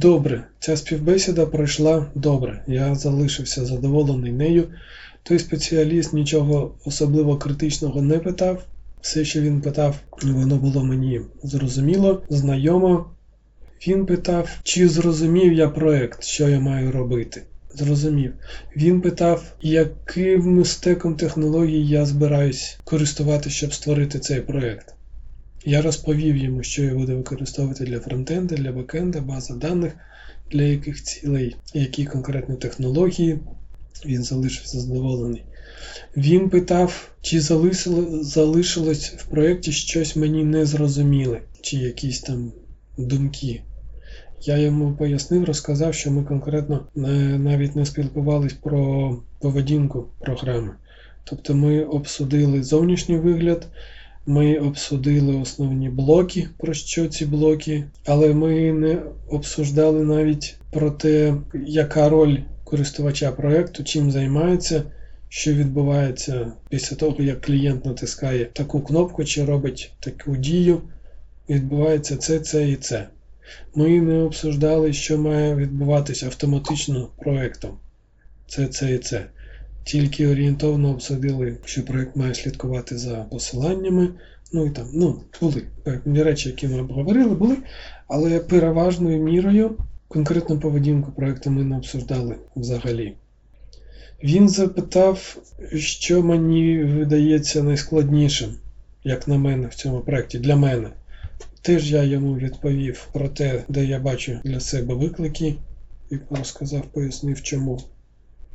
Добре, 0.02 0.44
ця 0.60 0.78
співбесіда 0.78 1.46
пройшла 1.46 2.06
добре. 2.16 2.64
Я 2.68 2.96
залишився 2.96 3.66
задоволений 3.66 4.32
нею. 4.32 4.68
Той 5.24 5.40
спеціаліст 5.40 6.14
нічого 6.14 6.76
особливо 6.86 7.38
критичного 7.38 8.02
не 8.02 8.20
питав. 8.20 8.64
Все, 9.02 9.26
що 9.26 9.42
він 9.42 9.62
питав, 9.62 9.96
воно 10.22 10.56
було 10.56 10.84
мені 10.84 11.22
зрозуміло, 11.44 12.22
знайомо. 12.30 13.10
Він 13.88 14.06
питав, 14.06 14.60
чи 14.64 14.90
зрозумів 14.90 15.54
я 15.54 15.70
проект, 15.70 16.24
що 16.24 16.50
я 16.50 16.60
маю 16.60 16.92
робити. 16.92 17.44
Зрозумів. 17.74 18.34
Він 18.76 19.02
питав, 19.02 19.44
яким 19.62 20.66
стеком 20.66 21.16
технологій 21.16 21.88
я 21.88 22.06
збираюсь 22.06 22.80
користувати, 22.84 23.50
щоб 23.50 23.74
створити 23.74 24.20
цей 24.20 24.42
проект. 24.42 24.97
Я 25.68 25.82
розповів 25.82 26.38
йому, 26.38 26.64
що 26.64 26.84
я 26.84 26.94
буду 26.94 27.18
використовувати 27.18 27.86
для 27.86 28.00
фронтенда, 28.00 28.56
для 28.56 28.72
бекенда, 28.72 29.22
база 29.22 29.56
даних, 29.56 29.94
для 30.52 30.64
яких 30.64 31.04
цілей, 31.04 31.56
які 31.74 32.06
конкретні 32.06 32.56
технології. 32.56 33.40
Він 34.06 34.24
залишився 34.24 34.80
задоволений. 34.80 35.44
Він 36.18 36.50
питав, 36.50 37.12
чи 37.22 37.42
залишилось 38.22 39.14
в 39.18 39.26
проєкті 39.26 39.72
щось 39.72 40.16
мені 40.16 40.44
незрозуміле, 40.44 41.42
чи 41.62 41.78
якісь 41.78 42.20
там 42.20 42.52
думки. 42.98 43.62
Я 44.42 44.58
йому 44.58 44.96
пояснив, 44.96 45.44
розказав, 45.44 45.94
що 45.94 46.12
ми 46.12 46.24
конкретно 46.24 46.88
навіть 46.96 47.76
не 47.76 47.86
спілкувались 47.86 48.54
про 48.54 49.18
поведінку 49.40 50.08
програми. 50.20 50.76
Тобто 51.24 51.56
ми 51.56 51.84
обсудили 51.84 52.64
зовнішній 52.64 53.18
вигляд, 53.18 53.68
ми 54.28 54.58
обсудили 54.58 55.36
основні 55.36 55.90
блоки, 55.90 56.48
про 56.58 56.74
що 56.74 57.08
ці 57.08 57.26
блоки, 57.26 57.84
але 58.06 58.34
ми 58.34 58.74
не 58.74 58.98
обсуждали 59.30 60.04
навіть 60.04 60.56
про 60.72 60.92
те, 60.92 61.36
яка 61.66 62.10
роль 62.10 62.38
користувача 62.64 63.32
проєкту, 63.32 63.84
чим 63.84 64.12
займається, 64.12 64.84
що 65.30 65.54
відбувається 65.54 66.52
після 66.70 66.96
того, 66.96 67.24
як 67.24 67.42
клієнт 67.42 67.86
натискає 67.86 68.46
таку 68.46 68.82
кнопку 68.82 69.26
чи 69.26 69.46
робить 69.46 69.92
таку 70.00 70.38
дію. 70.38 70.82
Відбувається 71.50 72.18
це, 72.18 72.40
це 72.40 72.70
і 72.70 72.76
це. 72.76 73.08
Ми 73.76 74.02
не 74.02 74.18
обсуждали, 74.18 74.94
що 74.94 75.18
має 75.18 75.56
відбуватися 75.56 76.26
автоматично 76.26 77.10
проєктом. 77.18 77.78
Це, 78.48 78.68
це 78.68 78.94
і 78.94 78.98
це. 78.98 79.26
Тільки 79.88 80.28
орієнтовно 80.28 80.90
обсудили, 80.90 81.58
що 81.66 81.86
проєкт 81.86 82.16
має 82.16 82.36
слідкувати 82.36 82.98
за 82.98 83.16
посиланнями. 83.16 84.10
Ну 84.54 84.66
і 84.66 84.70
там, 84.70 84.90
ну, 84.94 85.22
були 85.42 85.64
певні 85.84 86.24
речі, 86.24 86.50
які 86.50 86.68
ми 86.68 86.82
обговорили, 86.82 87.36
були, 87.36 87.58
але 88.08 88.40
переважною 88.40 89.24
мірою 89.24 89.78
конкретну 90.08 90.60
поведінку 90.60 91.12
проєкту 91.12 91.50
ми 91.50 91.64
не 91.64 91.78
обсуждали 91.78 92.36
взагалі. 92.56 93.14
Він 94.24 94.50
запитав, 94.50 95.38
що 95.76 96.24
мені 96.24 96.84
видається 96.84 97.64
найскладнішим, 97.64 98.50
як 99.04 99.28
на 99.28 99.38
мене, 99.38 99.68
в 99.68 99.76
цьому 99.76 100.02
проєкті, 100.02 100.40
для 100.40 100.56
мене. 100.56 100.90
Теж 101.62 101.92
я 101.92 102.04
йому 102.04 102.36
відповів 102.36 103.08
про 103.14 103.30
те, 103.30 103.64
де 103.70 103.86
я 103.86 104.00
бачу 104.00 104.40
для 104.44 104.60
себе 104.60 104.94
виклики, 104.94 105.56
і 106.12 106.18
розказав, 106.30 106.82
пояснив 106.82 107.42
чому. 107.42 107.82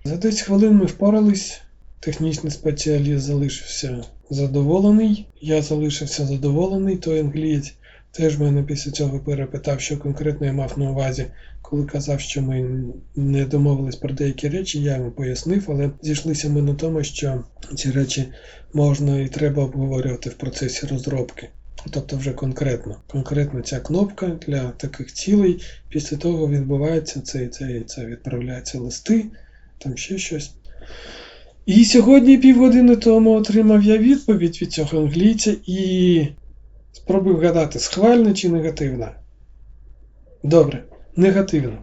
За 0.05 0.17
10 0.17 0.41
хвилин 0.41 0.77
ми 0.77 0.87
впорались, 0.87 1.61
технічний 2.01 2.53
спеціаліст 2.53 3.25
залишився 3.25 4.05
задоволений, 4.31 5.27
я 5.41 5.63
залишився 5.63 6.27
задоволений, 6.27 6.97
той 6.97 7.21
англієць 7.21 7.75
теж 8.11 8.39
мене 8.39 8.63
після 8.63 8.91
цього 8.91 9.21
перепитав, 9.21 9.81
що 9.81 9.99
конкретно 9.99 10.47
я 10.47 10.53
мав 10.53 10.79
на 10.79 10.91
увазі, 10.91 11.27
коли 11.63 11.85
казав, 11.85 12.21
що 12.21 12.43
ми 12.43 12.85
не 13.17 13.45
домовились 13.45 13.97
про 13.97 14.15
деякі 14.15 14.49
речі, 14.49 14.83
я 14.83 14.97
йому 14.97 15.11
пояснив, 15.11 15.65
але 15.69 15.91
зійшлися 16.03 16.49
ми 16.49 16.63
на 16.63 16.75
тому, 16.75 17.05
що 17.05 17.45
ці 17.77 17.91
речі 17.91 18.29
можна 18.73 19.21
і 19.21 19.29
треба 19.29 19.65
обговорювати 19.65 20.31
в 20.31 20.35
процесі 20.35 20.87
розробки. 20.87 21.49
Тобто 21.91 22.17
вже 22.17 22.33
конкретно. 22.33 22.97
Конкретно 23.07 23.61
ця 23.61 23.81
кнопка 23.81 24.39
для 24.47 24.71
таких 24.71 25.13
цілей, 25.13 25.63
після 25.89 26.17
того 26.17 26.49
відбувається 26.49 27.21
це 27.21 27.45
і 27.45 27.49
це 27.49 27.73
і 27.73 27.81
це. 27.81 28.07
Відправляються 28.07 28.79
листи, 28.79 29.25
там 29.83 29.97
ще 29.97 30.19
щось. 30.19 30.55
І 31.67 31.85
сьогодні 31.85 32.39
півгодини 32.39 32.97
тому 32.97 33.33
отримав 33.33 33.83
я 33.83 33.99
відповідь 33.99 34.59
від 34.63 34.73
цього 34.73 34.99
англійця 34.99 35.57
і 35.67 36.27
спробую 36.93 37.37
вгадати, 37.37 37.79
схвальна 37.79 38.33
чи 38.33 38.49
негативна. 38.49 39.13
Добре, 40.43 40.85
негативно. 41.17 41.79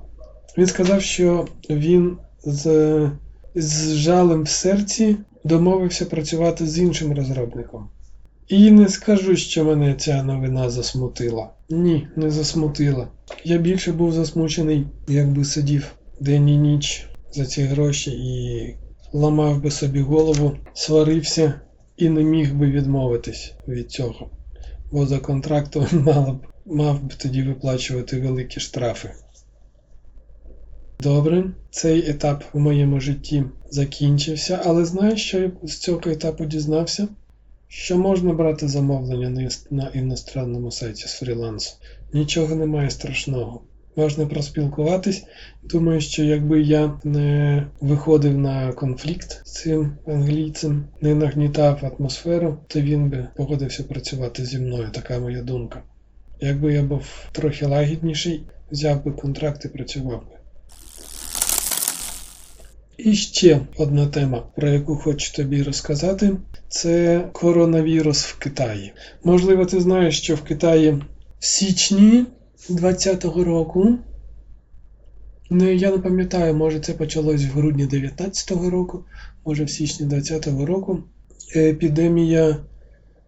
Він 0.58 0.68
сказав, 0.68 1.02
що 1.02 1.48
він 1.70 2.18
з, 2.44 3.12
з 3.56 3.94
жалем 3.96 4.44
в 4.44 4.50
серці 4.50 5.18
домовився 5.44 6.06
працювати 6.06 6.68
з 6.68 6.80
іншим 6.80 7.14
розробником. 7.14 7.90
І 8.48 8.72
не 8.72 8.88
скажу, 8.88 9.36
що 9.36 9.66
мене 9.66 9.96
ця 9.96 10.24
новина 10.24 10.70
засмутила. 10.70 11.50
Ні, 11.70 12.08
не 12.16 12.32
засмутила. 12.32 13.08
Я 13.44 13.58
більше 13.58 13.92
був 13.92 14.12
засмучений, 14.12 14.88
якби 15.08 15.46
сидів 15.46 15.92
день 16.20 16.50
і 16.50 16.58
ніч 16.58 17.09
за 17.32 17.46
ці 17.46 17.64
гроші 17.64 18.12
і 18.12 18.76
ламав 19.14 19.62
би 19.62 19.72
собі 19.72 20.02
голову, 20.02 20.58
сварився 20.74 21.62
і 21.98 22.10
не 22.10 22.24
міг 22.24 22.56
би 22.56 22.72
відмовитись 22.72 23.54
від 23.68 23.92
цього. 23.92 24.30
Бо 24.92 25.06
за 25.06 25.20
контрактом 25.20 25.88
мав 26.06 26.34
б, 26.34 26.48
мав 26.66 27.04
би 27.04 27.10
тоді 27.18 27.44
виплачувати 27.44 28.20
великі 28.20 28.60
штрафи. 28.60 29.12
Добре, 31.00 31.52
цей 31.70 32.10
етап 32.10 32.44
в 32.54 32.60
моєму 32.60 33.00
житті 33.00 33.44
закінчився, 33.72 34.62
але 34.66 34.86
знаєш, 34.86 35.26
що 35.28 35.40
я 35.40 35.52
з 35.64 35.78
цього 35.78 36.02
етапу 36.06 36.46
дізнався? 36.46 37.08
Що 37.68 37.98
можна 37.98 38.34
брати 38.34 38.68
замовлення 38.68 39.50
на 39.70 39.88
іностранному 39.94 40.72
сайті 40.72 41.08
з 41.08 41.14
фрілансу? 41.14 41.74
Нічого 42.14 42.56
немає 42.56 42.90
страшного. 42.90 43.62
Можна 44.00 44.26
проспілкуватись. 44.26 45.24
Думаю, 45.64 46.02
що 46.02 46.24
якби 46.24 46.62
я 46.62 47.00
не 47.04 47.68
виходив 47.82 48.38
на 48.38 48.74
конфлікт 48.74 49.42
з 49.46 49.54
цим 49.54 49.98
англійцем, 50.08 50.86
не 51.02 51.16
нагнітав 51.16 51.94
атмосферу, 51.98 52.58
то 52.68 52.82
він 52.82 53.10
би 53.10 53.28
погодився 53.36 53.84
працювати 53.84 54.46
зі 54.46 54.60
мною, 54.60 54.90
така 54.92 55.20
моя 55.20 55.42
думка. 55.42 55.84
Якби 56.42 56.74
я 56.74 56.84
був 56.84 57.06
трохи 57.32 57.66
лагідніший, 57.66 58.44
взяв 58.72 59.06
би 59.06 59.12
контракт 59.12 59.66
і 59.66 59.68
працював 59.68 60.20
би. 60.20 60.38
І 62.98 63.14
ще 63.14 63.60
одна 63.78 64.08
тема, 64.08 64.44
про 64.56 64.70
яку 64.70 64.96
хочу 64.96 65.34
тобі 65.34 65.64
розказати, 65.64 66.32
це 66.68 67.24
коронавірус 67.34 68.26
в 68.26 68.38
Китаї. 68.38 68.94
Можливо, 69.24 69.66
ти 69.66 69.80
знаєш, 69.80 70.22
що 70.22 70.36
в 70.36 70.42
Китаї 70.42 70.92
в 71.40 71.46
січні 71.46 72.26
2020 72.68 73.26
року, 73.46 73.98
ну 75.50 75.72
я 75.72 75.92
не 75.92 75.98
пам'ятаю, 75.98 76.54
може 76.56 76.80
це 76.80 76.94
почалось 76.94 77.44
в 77.44 77.52
грудні 77.52 77.86
2019 77.86 78.52
року, 78.52 79.04
може 79.46 79.64
в 79.64 79.70
січні 79.70 80.06
2020 80.06 80.68
року. 80.68 81.04
Епідемія, 81.56 82.58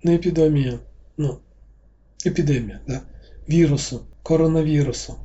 не 0.04 0.16
епідемія, 0.16 0.80
ну, 1.18 1.38
епідемія, 2.26 2.80
да, 2.88 3.02
вірусу, 3.50 4.00
коронавірусу. 4.24 5.16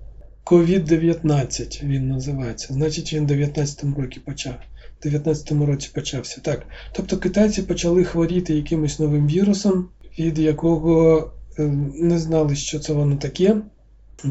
COVID-19 0.46 1.84
він 1.84 2.08
називається. 2.08 2.74
Значить, 2.74 3.12
він 3.12 3.24
в 3.24 3.26
19 3.26 3.84
році 3.98 4.20
почав. 4.20 4.54
В 5.00 5.02
19 5.02 5.52
році 5.52 5.90
почався. 5.94 6.40
Так. 6.40 6.66
Тобто 6.92 7.18
китайці 7.18 7.62
почали 7.62 8.04
хворіти 8.04 8.54
якимось 8.54 8.98
новим 8.98 9.26
вірусом, 9.26 9.88
від 10.18 10.38
якого 10.38 11.18
е, 11.58 11.62
не 11.94 12.18
знали, 12.18 12.56
що 12.56 12.78
це 12.78 12.92
воно 12.92 13.16
таке. 13.16 13.56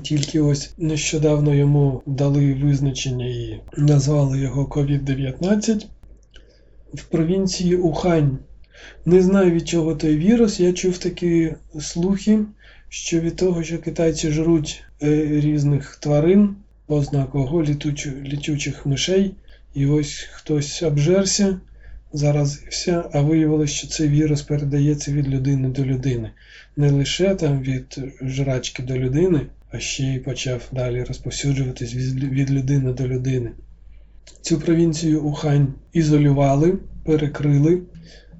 Тільки 0.04 0.40
ось 0.40 0.74
нещодавно 0.78 1.54
йому 1.54 2.02
дали 2.06 2.54
визначення 2.54 3.26
і 3.26 3.62
назвали 3.78 4.40
його 4.40 4.66
COVID-19 4.66 5.86
в 6.94 7.04
провінції 7.04 7.76
Ухань. 7.76 8.38
Не 9.06 9.22
знаю 9.22 9.52
від 9.52 9.68
чого 9.68 9.96
той 9.96 10.18
вірус. 10.18 10.60
Я 10.60 10.74
чув 10.74 10.98
такі 10.98 11.54
слухи, 11.80 12.40
що 12.90 13.20
від 13.20 13.36
того, 13.36 13.64
що 13.64 13.78
китайці 13.78 14.32
жруть 14.32 14.84
е, 15.04 15.26
різних 15.42 15.96
тварин, 15.96 16.56
ознак 16.88 17.36
літучу, 17.36 18.12
літючих 18.26 18.86
мишей, 18.86 19.36
і 19.74 19.86
ось 19.86 20.28
хтось 20.32 20.84
обжерся, 20.84 21.60
заразився, 22.14 23.10
а 23.14 23.22
виявилося, 23.22 23.74
що 23.74 23.88
цей 23.88 24.08
вірус 24.08 24.42
передається 24.42 25.12
від 25.12 25.28
людини 25.28 25.70
до 25.70 25.86
людини. 25.86 26.32
Не 26.78 26.92
лише 26.92 27.36
там 27.36 27.62
від 27.62 28.00
жрачки 28.22 28.84
до 28.84 28.98
людини, 28.98 29.42
а 29.76 29.80
ще 29.80 30.04
й 30.04 30.20
почав 30.20 30.62
далі 30.72 31.04
розповсюджуватись 31.04 31.96
від 31.96 32.52
людини 32.52 32.94
до 32.94 33.08
людини. 33.08 33.52
Цю 34.42 34.60
провінцію 34.60 35.24
Ухань 35.24 35.74
ізолювали, 35.94 36.78
перекрили. 37.06 37.82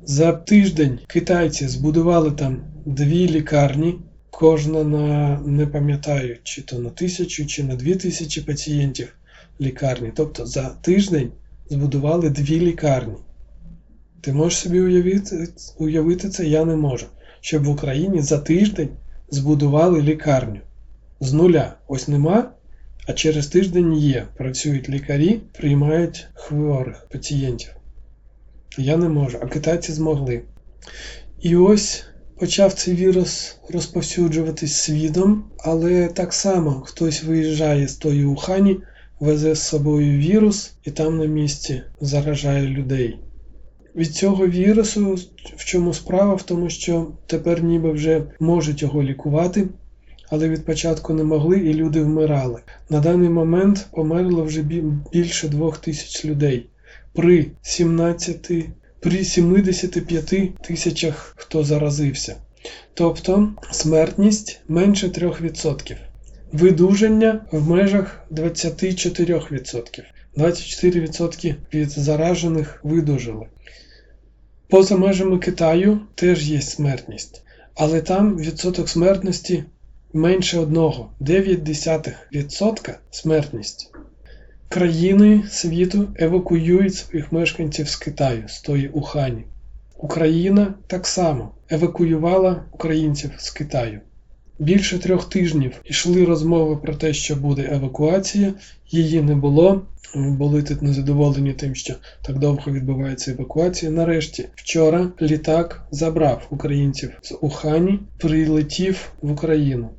За 0.04 0.32
тиждень 0.32 1.00
китайці 1.08 1.68
збудували 1.68 2.32
там 2.32 2.64
дві 2.86 3.30
лікарні, 3.30 3.96
кожна 4.30 4.84
на 4.84 5.40
не 5.40 5.68
пам'ятаю, 5.68 6.38
чи 6.44 6.62
то 6.62 6.80
на 6.80 6.90
тисячу, 6.90 7.46
чи 7.46 7.64
на 7.64 7.76
дві 7.76 7.96
тисячі 7.96 8.42
пацієнтів 8.42 9.16
лікарні. 9.62 10.12
Тобто 10.16 10.46
за 10.46 10.70
тиждень 10.70 11.32
збудували 11.70 12.30
дві 12.30 12.60
лікарні. 12.60 13.16
Ти 14.22 14.34
можеш 14.34 14.60
собі 14.60 14.82
уявити, 14.82 15.48
уявити 15.78 16.30
це? 16.30 16.46
Я 16.46 16.66
не 16.66 16.76
можу. 16.76 17.06
Щоб 17.42 17.64
в 17.64 17.70
Україні 17.70 18.22
за 18.22 18.38
тиждень 18.38 18.90
збудували 19.30 20.02
лікарню. 20.02 20.60
З 21.26 21.34
нуля. 21.34 21.76
Ось 21.88 22.08
нема, 22.08 22.52
а 23.08 23.14
через 23.14 23.48
тиждень 23.48 23.94
є. 23.94 24.28
Працюють 24.38 24.90
лікарі, 24.90 25.42
приймають 25.58 26.28
хворих 26.34 27.08
пацієнтів. 27.12 27.70
Я 28.78 28.98
не 28.98 29.10
можу, 29.10 29.38
а 29.42 29.46
китайці 29.46 29.92
змогли. 29.92 30.42
І 31.42 31.56
ось 31.56 32.04
почав 32.40 32.74
цей 32.74 32.96
вірус 32.96 33.58
розповсюджуватись 33.70 34.76
світом, 34.76 35.44
але 35.58 36.08
так 36.08 36.34
само 36.34 36.72
хтось 36.72 37.24
виїжджає 37.24 37.88
з 37.88 37.96
тої 37.96 38.26
Ухані, 38.26 38.78
везе 39.20 39.56
з 39.56 39.62
собою 39.62 40.20
вірус 40.20 40.74
і 40.84 40.92
там 40.92 41.18
на 41.18 41.26
місці 41.26 41.82
заражає 42.02 42.68
людей. 42.68 43.20
Від 43.96 44.16
цього 44.16 44.48
вірусу 44.48 45.18
в 45.58 45.66
чому 45.66 45.94
справа? 45.94 46.34
В 46.34 46.44
тому, 46.44 46.70
що 46.70 47.12
тепер 47.28 47.64
ніби 47.64 47.92
вже 47.92 48.24
можуть 48.40 48.82
його 48.82 49.04
лікувати, 49.04 49.68
але 50.30 50.50
від 50.50 50.66
початку 50.66 51.14
не 51.14 51.24
могли 51.24 51.60
і 51.60 51.74
люди 51.74 52.02
вмирали. 52.02 52.62
На 52.90 53.00
даний 53.00 53.30
момент 53.30 53.88
померло 53.92 54.44
вже 54.44 54.62
більше 55.12 55.48
двох 55.48 55.78
тисяч 55.78 56.26
людей 56.26 56.70
при 57.16 57.52
17, 57.62 58.52
при 59.00 59.24
75 59.24 60.62
тисячах 60.62 61.34
хто 61.38 61.64
заразився. 61.64 62.36
Тобто 62.94 63.54
смертність 63.72 64.62
менше 64.68 65.08
3%. 65.08 65.96
Видуження 66.52 67.46
в 67.52 67.70
межах 67.70 68.26
24%. 68.32 70.04
24% 70.38 71.56
від 71.74 71.90
заражених 71.90 72.80
видужили. 72.84 73.46
Поза 74.70 74.98
межами 74.98 75.40
Китаю 75.40 76.00
теж 76.16 76.50
є 76.50 76.62
смертність, 76.62 77.44
але 77.76 78.02
там 78.02 78.38
відсоток 78.38 78.90
смертності 78.90 79.64
менше 80.16 80.60
одного 80.60 81.10
0,9% 81.22 82.94
смертність. 83.12 83.92
Країни 84.70 85.44
світу 85.50 86.08
евакуюють 86.16 86.96
своїх 86.96 87.32
мешканців 87.32 87.90
з 87.90 87.96
Китаю, 87.96 88.44
з 88.48 88.62
тої 88.62 88.88
Ухані. 88.88 89.44
Україна 89.98 90.74
так 90.88 91.08
само 91.08 91.52
евакуювала 91.70 92.64
українців 92.72 93.32
з 93.38 93.50
Китаю. 93.50 94.00
Більше 94.60 95.00
трьох 95.00 95.30
тижнів 95.30 95.72
йшли 95.84 96.26
розмови 96.26 96.76
про 96.76 96.96
те, 96.96 97.14
що 97.14 97.36
буде 97.36 97.70
евакуація, 97.72 98.54
її 98.90 99.22
не 99.22 99.36
було. 99.36 99.82
Були 100.16 100.64
тут 100.64 100.82
незадоволені 100.82 101.54
тим, 101.54 101.76
що 101.76 101.94
так 102.22 102.40
довго 102.40 102.72
відбувається 102.72 103.32
евакуація. 103.32 103.92
Нарешті, 103.92 104.46
вчора 104.56 105.12
літак 105.22 105.88
забрав 105.92 106.48
українців 106.50 107.12
з 107.22 107.36
Ухані, 107.42 108.00
прилетів 108.18 109.12
в 109.22 109.32
Україну. 109.32 109.90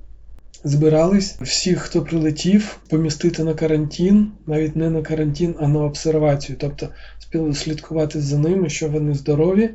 Збирались 0.66 1.36
всіх, 1.40 1.78
хто 1.78 2.02
прилетів, 2.02 2.78
помістити 2.90 3.44
на 3.44 3.54
карантин, 3.54 4.32
навіть 4.46 4.76
не 4.76 4.90
на 4.90 5.02
карантин, 5.02 5.54
а 5.58 5.68
на 5.68 5.84
обсервацію. 5.84 6.58
Тобто 6.60 6.88
слідкувати 7.54 8.20
за 8.20 8.38
ними, 8.38 8.68
що 8.68 8.88
вони 8.88 9.14
здорові. 9.14 9.70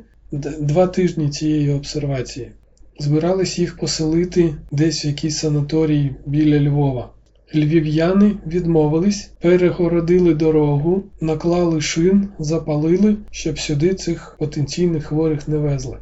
Два 0.60 0.86
тижні 0.86 1.30
цієї 1.30 1.70
обсервації. 1.70 2.50
Збирались 2.98 3.58
їх 3.58 3.76
поселити 3.76 4.54
десь 4.70 5.04
в 5.04 5.06
якийсь 5.06 5.38
санаторій 5.38 6.10
біля 6.26 6.60
Львова. 6.60 7.10
Львів'яни 7.54 8.36
відмовились, 8.46 9.30
перегородили 9.40 10.34
дорогу, 10.34 11.02
наклали 11.20 11.80
шин, 11.80 12.28
запалили, 12.38 13.16
щоб 13.30 13.58
сюди 13.58 13.94
цих 13.94 14.36
потенційних 14.38 15.04
хворих 15.04 15.48
не 15.48 15.56
везли. 15.56 15.96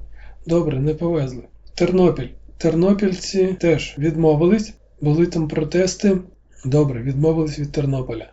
Добре, 0.47 0.81
не 0.81 0.95
повезли. 0.95 1.43
Тернопіль. 1.75 2.29
Тернопільці 2.59 3.57
теж 3.61 3.95
відмовились, 3.99 4.75
були 5.01 5.27
там 5.27 5.49
протести. 5.49 6.17
Добре, 6.65 7.03
відмовились 7.03 7.59
від 7.59 7.73
Тернополя. 7.73 8.31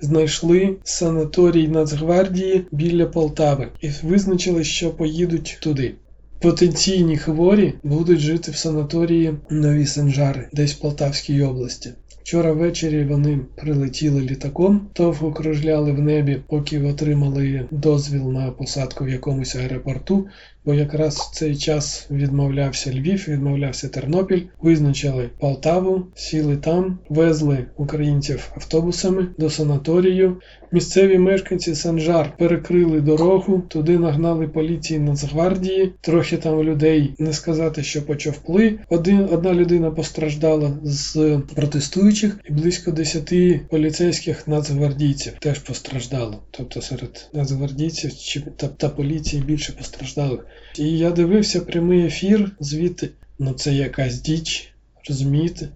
Знайшли 0.00 0.76
санаторій 0.84 1.68
Нацгвардії 1.68 2.66
біля 2.72 3.06
Полтави 3.06 3.68
і 3.80 3.90
визначили, 4.02 4.64
що 4.64 4.90
поїдуть 4.90 5.58
туди. 5.62 5.94
Потенційні 6.40 7.16
хворі 7.16 7.74
будуть 7.82 8.18
жити 8.18 8.50
в 8.50 8.56
санаторії 8.56 9.34
Нові 9.50 9.86
Санжари, 9.86 10.48
десь 10.52 10.74
в 10.74 10.80
Полтавській 10.80 11.42
області. 11.42 11.90
Вчора 12.22 12.52
ввечері 12.52 13.04
вони 13.04 13.40
прилетіли 13.56 14.20
літаком, 14.20 14.88
довго 14.96 15.32
кружляли 15.32 15.92
в 15.92 16.00
небі, 16.00 16.40
поки 16.48 16.82
отримали 16.82 17.64
дозвіл 17.70 18.32
на 18.32 18.50
посадку 18.50 19.04
в 19.04 19.08
якомусь 19.08 19.56
аеропорту, 19.56 20.26
бо 20.68 20.74
якраз 20.74 21.16
в 21.16 21.34
цей 21.34 21.56
час 21.56 22.06
відмовлявся 22.10 22.92
Львів, 22.92 23.28
відмовлявся 23.28 23.88
Тернопіль, 23.88 24.42
визначили 24.62 25.30
Полтаву, 25.38 26.06
сіли 26.14 26.56
там, 26.56 26.98
везли 27.08 27.66
українців 27.76 28.52
автобусами 28.56 29.26
до 29.38 29.50
санаторію. 29.50 30.36
Місцеві 30.72 31.18
мешканці 31.18 31.74
Санжар 31.74 32.36
перекрили 32.38 33.00
дорогу, 33.00 33.62
туди 33.68 33.98
нагнали 33.98 34.48
поліції 34.48 35.00
Нацгвардії, 35.00 35.92
трохи 36.00 36.36
там 36.36 36.62
людей 36.62 37.14
не 37.18 37.32
сказати, 37.32 37.82
що 37.82 38.06
почовпли. 38.06 38.78
Один, 38.88 39.28
Одна 39.32 39.54
людина 39.54 39.90
постраждала 39.90 40.78
з 40.82 41.40
протестуючих, 41.54 42.40
і 42.50 42.52
близько 42.52 42.90
десяти 42.90 43.60
поліцейських 43.70 44.48
нацгвардійців 44.48 45.32
теж 45.38 45.58
постраждало. 45.58 46.42
Тобто 46.50 46.82
серед 46.82 47.30
нацгвардійців 47.34 48.42
та, 48.56 48.68
та 48.68 48.88
поліції 48.88 49.42
більше 49.42 49.72
постраждалих. 49.72 50.46
І 50.78 50.98
я 50.98 51.10
дивився 51.10 51.60
прямий 51.60 52.06
ефір 52.06 52.50
звідти. 52.60 53.10
Ну 53.38 53.52
це 53.52 53.72
якась 53.72 54.20
діч, 54.20 54.72
розумієте? 55.08 55.68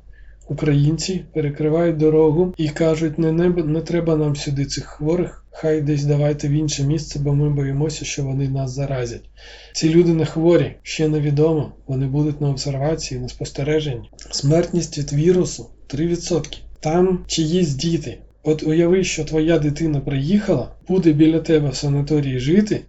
Українці 0.49 1.25
перекривають 1.35 1.97
дорогу 1.97 2.55
і 2.57 2.69
кажуть, 2.69 3.19
не, 3.19 3.33
не, 3.33 3.49
не 3.49 3.81
треба 3.81 4.17
нам 4.17 4.37
сюди 4.37 4.65
цих 4.65 4.85
хворих, 4.85 5.45
хай 5.51 5.81
десь 5.81 6.05
давайте 6.05 6.49
в 6.49 6.51
інше 6.51 6.83
місце, 6.83 7.19
бо 7.19 7.35
ми 7.35 7.51
боїмося, 7.51 8.05
що 8.05 8.25
вони 8.25 8.49
нас 8.49 8.71
заразять. 8.71 9.31
Ці 9.73 9.89
люди 9.89 10.13
не 10.13 10.25
хворі, 10.25 10.75
ще 10.83 11.09
невідомо, 11.09 11.73
вони 11.87 12.07
будуть 12.07 12.41
на 12.41 12.51
обсервації, 12.51 13.21
на 13.21 13.29
спостереженні. 13.29 14.11
Смертність 14.31 14.99
від 14.99 15.13
вірусу 15.13 15.71
3%. 15.89 16.59
Там 16.81 17.25
чиїсь 17.27 17.75
діти. 17.75 18.19
От 18.43 18.63
уяви, 18.63 19.05
що 19.05 19.25
твоя 19.25 19.59
дитина 19.59 20.01
приїхала, 20.01 20.75
буде 20.89 21.13
біля 21.13 21.41
тебе 21.41 21.69
в 21.69 21.77
санаторії 21.77 22.39
жити, 22.39 22.81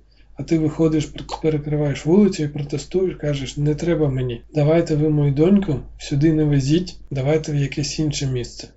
а 0.44 0.46
ти 0.46 0.60
виходиш, 0.60 1.10
перекриваєш 1.42 2.06
вулицю 2.06 2.44
і 2.44 2.48
протестуєш, 2.48 3.16
кажеш, 3.16 3.58
не 3.58 3.76
треба 3.76 4.10
мені. 4.10 4.42
Давайте 4.56 4.96
ви 4.96 5.10
мою 5.10 5.32
доньку 5.32 5.76
сюди 5.98 6.34
не 6.34 6.44
везіть, 6.44 6.98
давайте 7.12 7.52
в 7.52 7.56
якесь 7.56 8.00
інше 8.00 8.28
місце. 8.28 8.68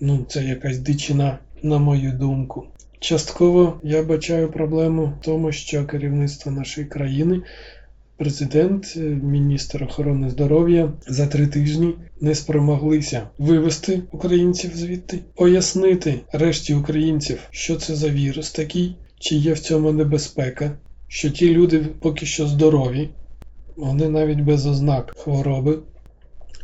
Ну, 0.00 0.24
це 0.28 0.44
якась 0.44 0.78
дичина, 0.78 1.38
на 1.62 1.78
мою 1.78 2.12
думку. 2.12 2.64
Частково 3.00 3.80
я 3.82 4.02
бачаю 4.02 4.50
проблему 4.50 5.12
в 5.20 5.24
тому, 5.24 5.52
що 5.52 5.86
керівництво 5.86 6.52
нашої 6.52 6.86
країни, 6.86 7.42
президент, 8.16 8.96
міністр 9.22 9.84
охорони 9.84 10.30
здоров'я 10.30 10.92
за 11.08 11.26
три 11.26 11.46
тижні 11.46 11.94
не 12.20 12.34
спромоглися 12.34 13.22
вивести 13.38 14.02
українців 14.12 14.70
звідти, 14.74 15.18
пояснити 15.34 16.14
решті 16.32 16.74
українців, 16.74 17.38
що 17.50 17.76
це 17.76 17.94
за 17.94 18.08
вірус 18.08 18.50
такий, 18.50 18.96
чи 19.18 19.34
є 19.34 19.52
в 19.52 19.58
цьому 19.58 19.92
небезпека 19.92 20.72
що 21.08 21.30
ті 21.30 21.50
люди 21.50 21.78
поки 21.78 22.26
що 22.26 22.46
здорові, 22.46 23.10
вони 23.76 24.08
навіть 24.08 24.40
без 24.40 24.66
ознак 24.66 25.14
хвороби, 25.16 25.78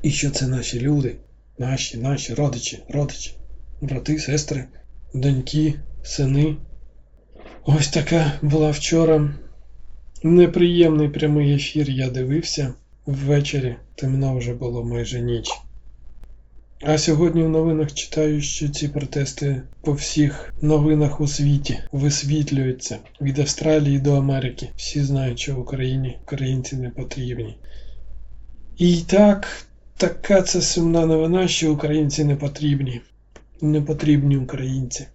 і 0.02 0.10
що 0.10 0.30
це 0.30 0.46
наші 0.46 0.80
люди, 0.80 1.16
наші, 1.58 1.98
наші 1.98 2.34
родичі, 2.34 2.78
родичі, 2.88 3.34
брати, 3.80 4.18
сестри, 4.18 4.64
доньки, 5.14 5.74
сини. 6.02 6.56
Ось 7.64 7.88
така 7.88 8.32
була 8.42 8.70
вчора 8.70 9.34
неприємний 10.22 11.08
прямий 11.08 11.54
ефір. 11.54 11.90
Я 11.90 12.10
дивився 12.10 12.74
ввечері, 13.06 13.76
темно 13.94 14.36
вже 14.36 14.54
було 14.54 14.84
майже 14.84 15.20
ніч. 15.20 15.48
А 16.82 16.98
сьогодні 16.98 17.42
в 17.42 17.48
новинах 17.48 17.94
читаю, 17.94 18.40
що 18.40 18.68
ці 18.68 18.88
протести 18.88 19.62
по 19.80 19.92
всіх 19.92 20.54
новинах 20.60 21.20
у 21.20 21.26
світі 21.26 21.78
висвітлюються 21.92 22.98
від 23.20 23.38
Австралії 23.38 23.98
до 23.98 24.14
Америки. 24.14 24.70
Всі 24.76 25.02
знають, 25.02 25.38
що 25.38 25.54
в 25.54 25.58
Україні 25.58 26.18
українці 26.22 26.76
не 26.76 26.90
потрібні. 26.90 27.58
І 28.78 28.96
так, 28.96 29.66
така 29.96 30.42
це 30.42 30.62
сумна 30.62 31.06
новина, 31.06 31.48
що 31.48 31.72
українці 31.72 32.24
не 32.24 32.36
потрібні. 32.36 33.00
Не 33.60 33.82
потрібні 33.82 34.36
українці. 34.36 35.06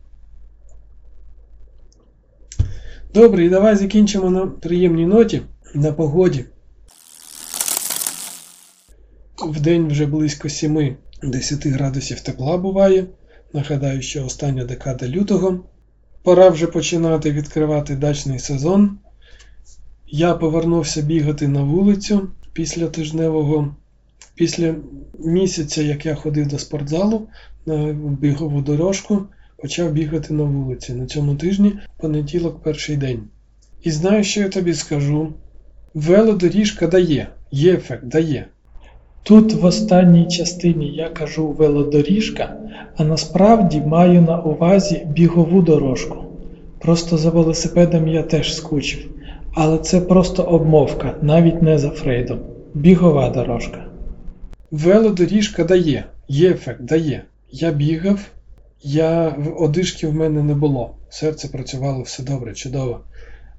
Добре, 3.14 3.46
і 3.46 3.50
давай 3.50 3.76
закінчимо 3.76 4.30
на 4.30 4.48
приємній 4.48 5.06
ноті 5.06 5.42
на 5.76 5.92
погоді. 5.92 6.46
В 9.38 9.60
день 9.60 9.88
вже 9.88 10.06
близько 10.06 10.50
7-10 11.24 11.70
градусів 11.70 12.20
тепла 12.20 12.58
буває. 12.58 13.06
Нагадаю, 13.54 14.02
що 14.02 14.26
остання 14.26 14.66
декада 14.66 15.08
лютого. 15.08 15.66
Пора 16.24 16.50
вже 16.50 16.68
починати 16.68 17.32
відкривати 17.32 17.96
дачний 17.96 18.40
сезон. 18.40 18.98
Я 20.08 20.34
повернувся 20.34 21.02
бігати 21.02 21.48
на 21.48 21.64
вулицю 21.64 22.30
після 22.54 22.88
тижневого, 22.88 23.76
після 24.36 24.76
місяця, 25.20 25.82
як 25.82 26.06
я 26.06 26.16
ходив 26.16 26.48
до 26.48 26.60
спортзалу 26.60 27.28
на 27.66 27.94
бігову 27.94 28.62
дорожку, 28.62 29.26
почав 29.58 29.92
бігати 29.92 30.34
на 30.34 30.44
вулиці. 30.44 30.94
На 30.94 31.06
цьому 31.06 31.36
тижні 31.36 31.80
понеділок 31.98 32.64
перший 32.64 32.98
день. 32.98 33.24
І 33.84 33.92
знаю, 33.92 34.24
що 34.24 34.42
я 34.42 34.50
тобі 34.50 34.74
скажу. 34.74 35.34
Велодоріжка 35.94 36.88
дає, 36.88 37.30
є 37.52 37.74
ефект, 37.74 38.06
дає. 38.06 38.48
Тут 39.26 39.54
в 39.54 39.66
останній 39.66 40.28
частині 40.28 40.88
я 40.88 41.10
кажу 41.10 41.48
велодоріжка, 41.48 42.58
а 42.98 43.04
насправді 43.04 43.82
маю 43.82 44.22
на 44.22 44.42
увазі 44.42 45.08
бігову 45.10 45.62
дорожку. 45.62 46.18
Просто 46.80 47.18
за 47.18 47.30
велосипедом 47.30 48.08
я 48.08 48.24
теж 48.24 48.56
скучив, 48.56 49.10
але 49.54 49.78
це 49.78 50.02
просто 50.02 50.44
обмовка, 50.44 51.16
навіть 51.22 51.62
не 51.62 51.78
за 51.78 51.90
Фрейдом. 51.90 52.40
Бігова 52.74 53.30
дорожка. 53.30 53.86
Велодоріжка 54.72 55.64
дає, 55.64 56.06
є 56.28 56.50
ефект, 56.50 56.82
дає. 56.82 57.24
Я 57.52 57.72
бігав, 57.72 58.20
я 58.84 59.36
одишки 59.58 60.08
в 60.08 60.14
мене 60.14 60.44
не 60.44 60.54
було. 60.54 60.96
Серце 61.10 61.48
працювало 61.48 62.02
все 62.02 62.24
добре, 62.24 62.54
чудово. 62.54 63.00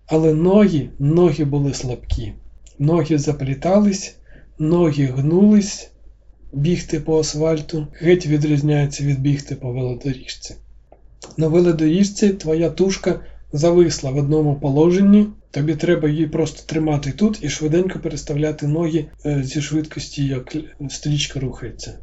Але 0.06 0.34
ноги, 0.34 0.88
ноги 0.98 1.44
були 1.44 1.74
слабкі. 1.74 2.32
Ноги 2.78 3.18
заплітались, 3.18 4.16
ноги 4.58 5.04
гнулись, 5.06 5.90
бігти 6.52 7.00
по 7.00 7.20
асфальту 7.20 7.86
геть 7.92 8.26
відрізняється 8.26 9.04
від 9.04 9.20
бігти 9.20 9.54
по 9.54 9.72
велодоріжці. 9.72 10.54
На 11.36 11.48
велодоріжці 11.48 12.28
твоя 12.28 12.70
тушка 12.70 13.20
зависла 13.52 14.10
в 14.10 14.16
одному 14.16 14.54
положенні, 14.54 15.26
тобі 15.50 15.74
треба 15.74 16.08
її 16.08 16.26
просто 16.26 16.62
тримати 16.66 17.12
тут 17.12 17.38
і 17.42 17.48
швиденько 17.48 17.98
переставляти 17.98 18.66
ноги 18.66 19.04
е, 19.26 19.42
зі 19.44 19.62
швидкості, 19.62 20.26
як 20.26 20.56
стрічка 20.90 21.40
рухається. 21.40 21.98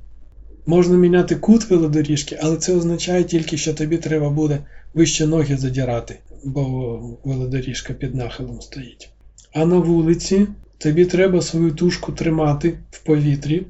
Можна 0.65 0.97
міняти 0.97 1.35
кут 1.35 1.69
велодоріжки, 1.69 2.39
але 2.41 2.57
це 2.57 2.75
означає 2.75 3.23
тільки, 3.23 3.57
що 3.57 3.73
тобі 3.73 3.97
треба 3.97 4.29
буде 4.29 4.59
вище 4.93 5.27
ноги 5.27 5.57
задірати, 5.57 6.19
бо 6.43 6.99
велодоріжка 7.23 7.93
під 7.93 8.15
нахилом 8.15 8.61
стоїть. 8.61 9.09
А 9.53 9.65
на 9.65 9.77
вулиці 9.77 10.47
тобі 10.83 11.05
треба 11.05 11.41
свою 11.41 11.71
тушку 11.71 12.11
тримати 12.11 12.77
в 12.91 13.03
повітрі. 13.03 13.65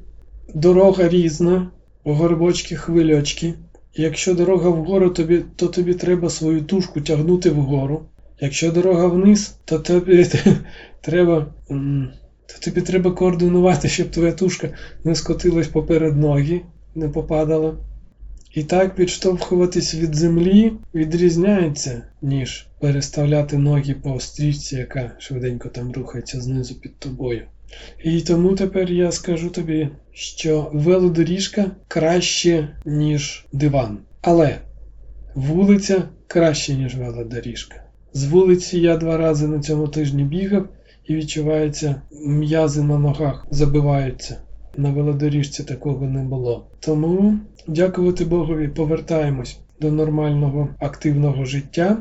Дорога 0.54 1.08
різна, 1.08 1.70
горбочки, 2.04 2.76
хвильочки. 2.76 3.54
Якщо 3.94 4.34
дорога 4.34 4.70
вгору, 4.70 5.10
тобі, 5.10 5.44
то 5.56 5.68
тобі 5.68 5.94
треба 5.94 6.30
свою 6.30 6.62
тушку 6.62 7.00
тягнути 7.00 7.50
вгору. 7.50 8.02
Якщо 8.40 8.72
дорога 8.72 9.06
вниз, 9.06 9.56
то 9.64 9.78
тобі 9.78 10.26
треба 11.00 11.46
то 12.46 12.60
тобі 12.60 12.80
треба 12.80 13.10
координувати, 13.10 13.88
щоб 13.88 14.10
твоя 14.10 14.32
тушка 14.32 14.70
не 15.04 15.14
скотилась 15.14 15.68
поперед 15.68 16.16
ноги, 16.16 16.60
не 16.94 17.08
попадала. 17.08 17.74
І 18.54 18.62
так 18.62 18.94
підштовхуватись 18.94 19.94
від 19.94 20.14
землі 20.14 20.72
відрізняється, 20.94 22.02
ніж 22.22 22.66
переставляти 22.80 23.58
ноги 23.58 23.94
по 23.94 24.20
стрічці, 24.20 24.76
яка 24.76 25.12
швиденько 25.18 25.68
там 25.68 25.92
рухається 25.92 26.40
знизу 26.40 26.74
під 26.80 26.98
тобою. 26.98 27.42
І 28.04 28.20
тому 28.20 28.54
тепер 28.54 28.92
я 28.92 29.12
скажу 29.12 29.50
тобі, 29.50 29.88
що 30.12 30.70
велодоріжка 30.72 31.70
краще, 31.88 32.76
ніж 32.84 33.46
диван. 33.52 33.98
Але 34.22 34.58
вулиця 35.34 36.02
краще, 36.26 36.74
ніж 36.74 36.94
велодоріжка. 36.94 37.84
З 38.12 38.24
вулиці 38.24 38.78
я 38.78 38.96
два 38.96 39.16
рази 39.16 39.46
на 39.46 39.60
цьому 39.60 39.88
тижні 39.88 40.24
бігав 40.24 40.68
і 41.04 41.14
відчувається, 41.14 42.02
м'язи 42.26 42.82
на 42.82 42.98
ногах 42.98 43.46
забиваються. 43.50 44.36
На 44.76 44.90
велодоріжці 44.90 45.64
такого 45.64 46.06
не 46.06 46.22
було. 46.22 46.66
Тому, 46.80 47.38
дякувати 47.68 48.24
Богові, 48.24 48.68
повертаємось 48.68 49.58
до 49.80 49.92
нормального 49.92 50.68
активного 50.78 51.44
життя. 51.44 51.96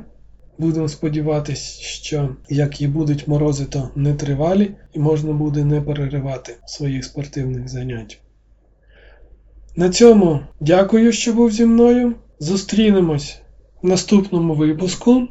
Будемо 0.57 0.87
сподіватися, 0.87 1.81
що 1.81 2.29
як 2.49 2.81
і 2.81 2.87
будуть 2.87 3.27
морози, 3.27 3.65
то 3.65 3.89
не 3.95 4.13
тривалі, 4.13 4.71
і 4.93 4.99
можна 4.99 5.33
буде 5.33 5.65
не 5.65 5.81
переривати 5.81 6.55
своїх 6.65 7.05
спортивних 7.05 7.67
занять. 7.67 8.19
На 9.75 9.89
цьому 9.89 10.39
дякую, 10.59 11.11
що 11.11 11.33
був 11.33 11.51
зі 11.51 11.65
мною. 11.65 12.13
Зустрінемось 12.39 13.41
в 13.81 13.87
наступному 13.87 14.53
випуску. 14.53 15.27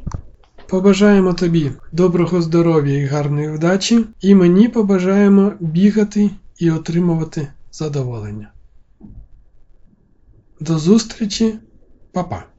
Побажаємо 0.69 1.33
тобі 1.33 1.71
доброго 1.91 2.41
здоров'я 2.41 2.97
і 2.97 3.05
гарної 3.05 3.51
вдачі, 3.51 4.05
і 4.21 4.35
мені 4.35 4.67
побажаємо 4.67 5.51
бігати 5.59 6.29
і 6.63 6.71
отримувати 6.71 7.47
задоволення. 7.71 8.51
До 10.59 10.79
зустрічі, 10.79 11.59
Па-па! 12.11 12.52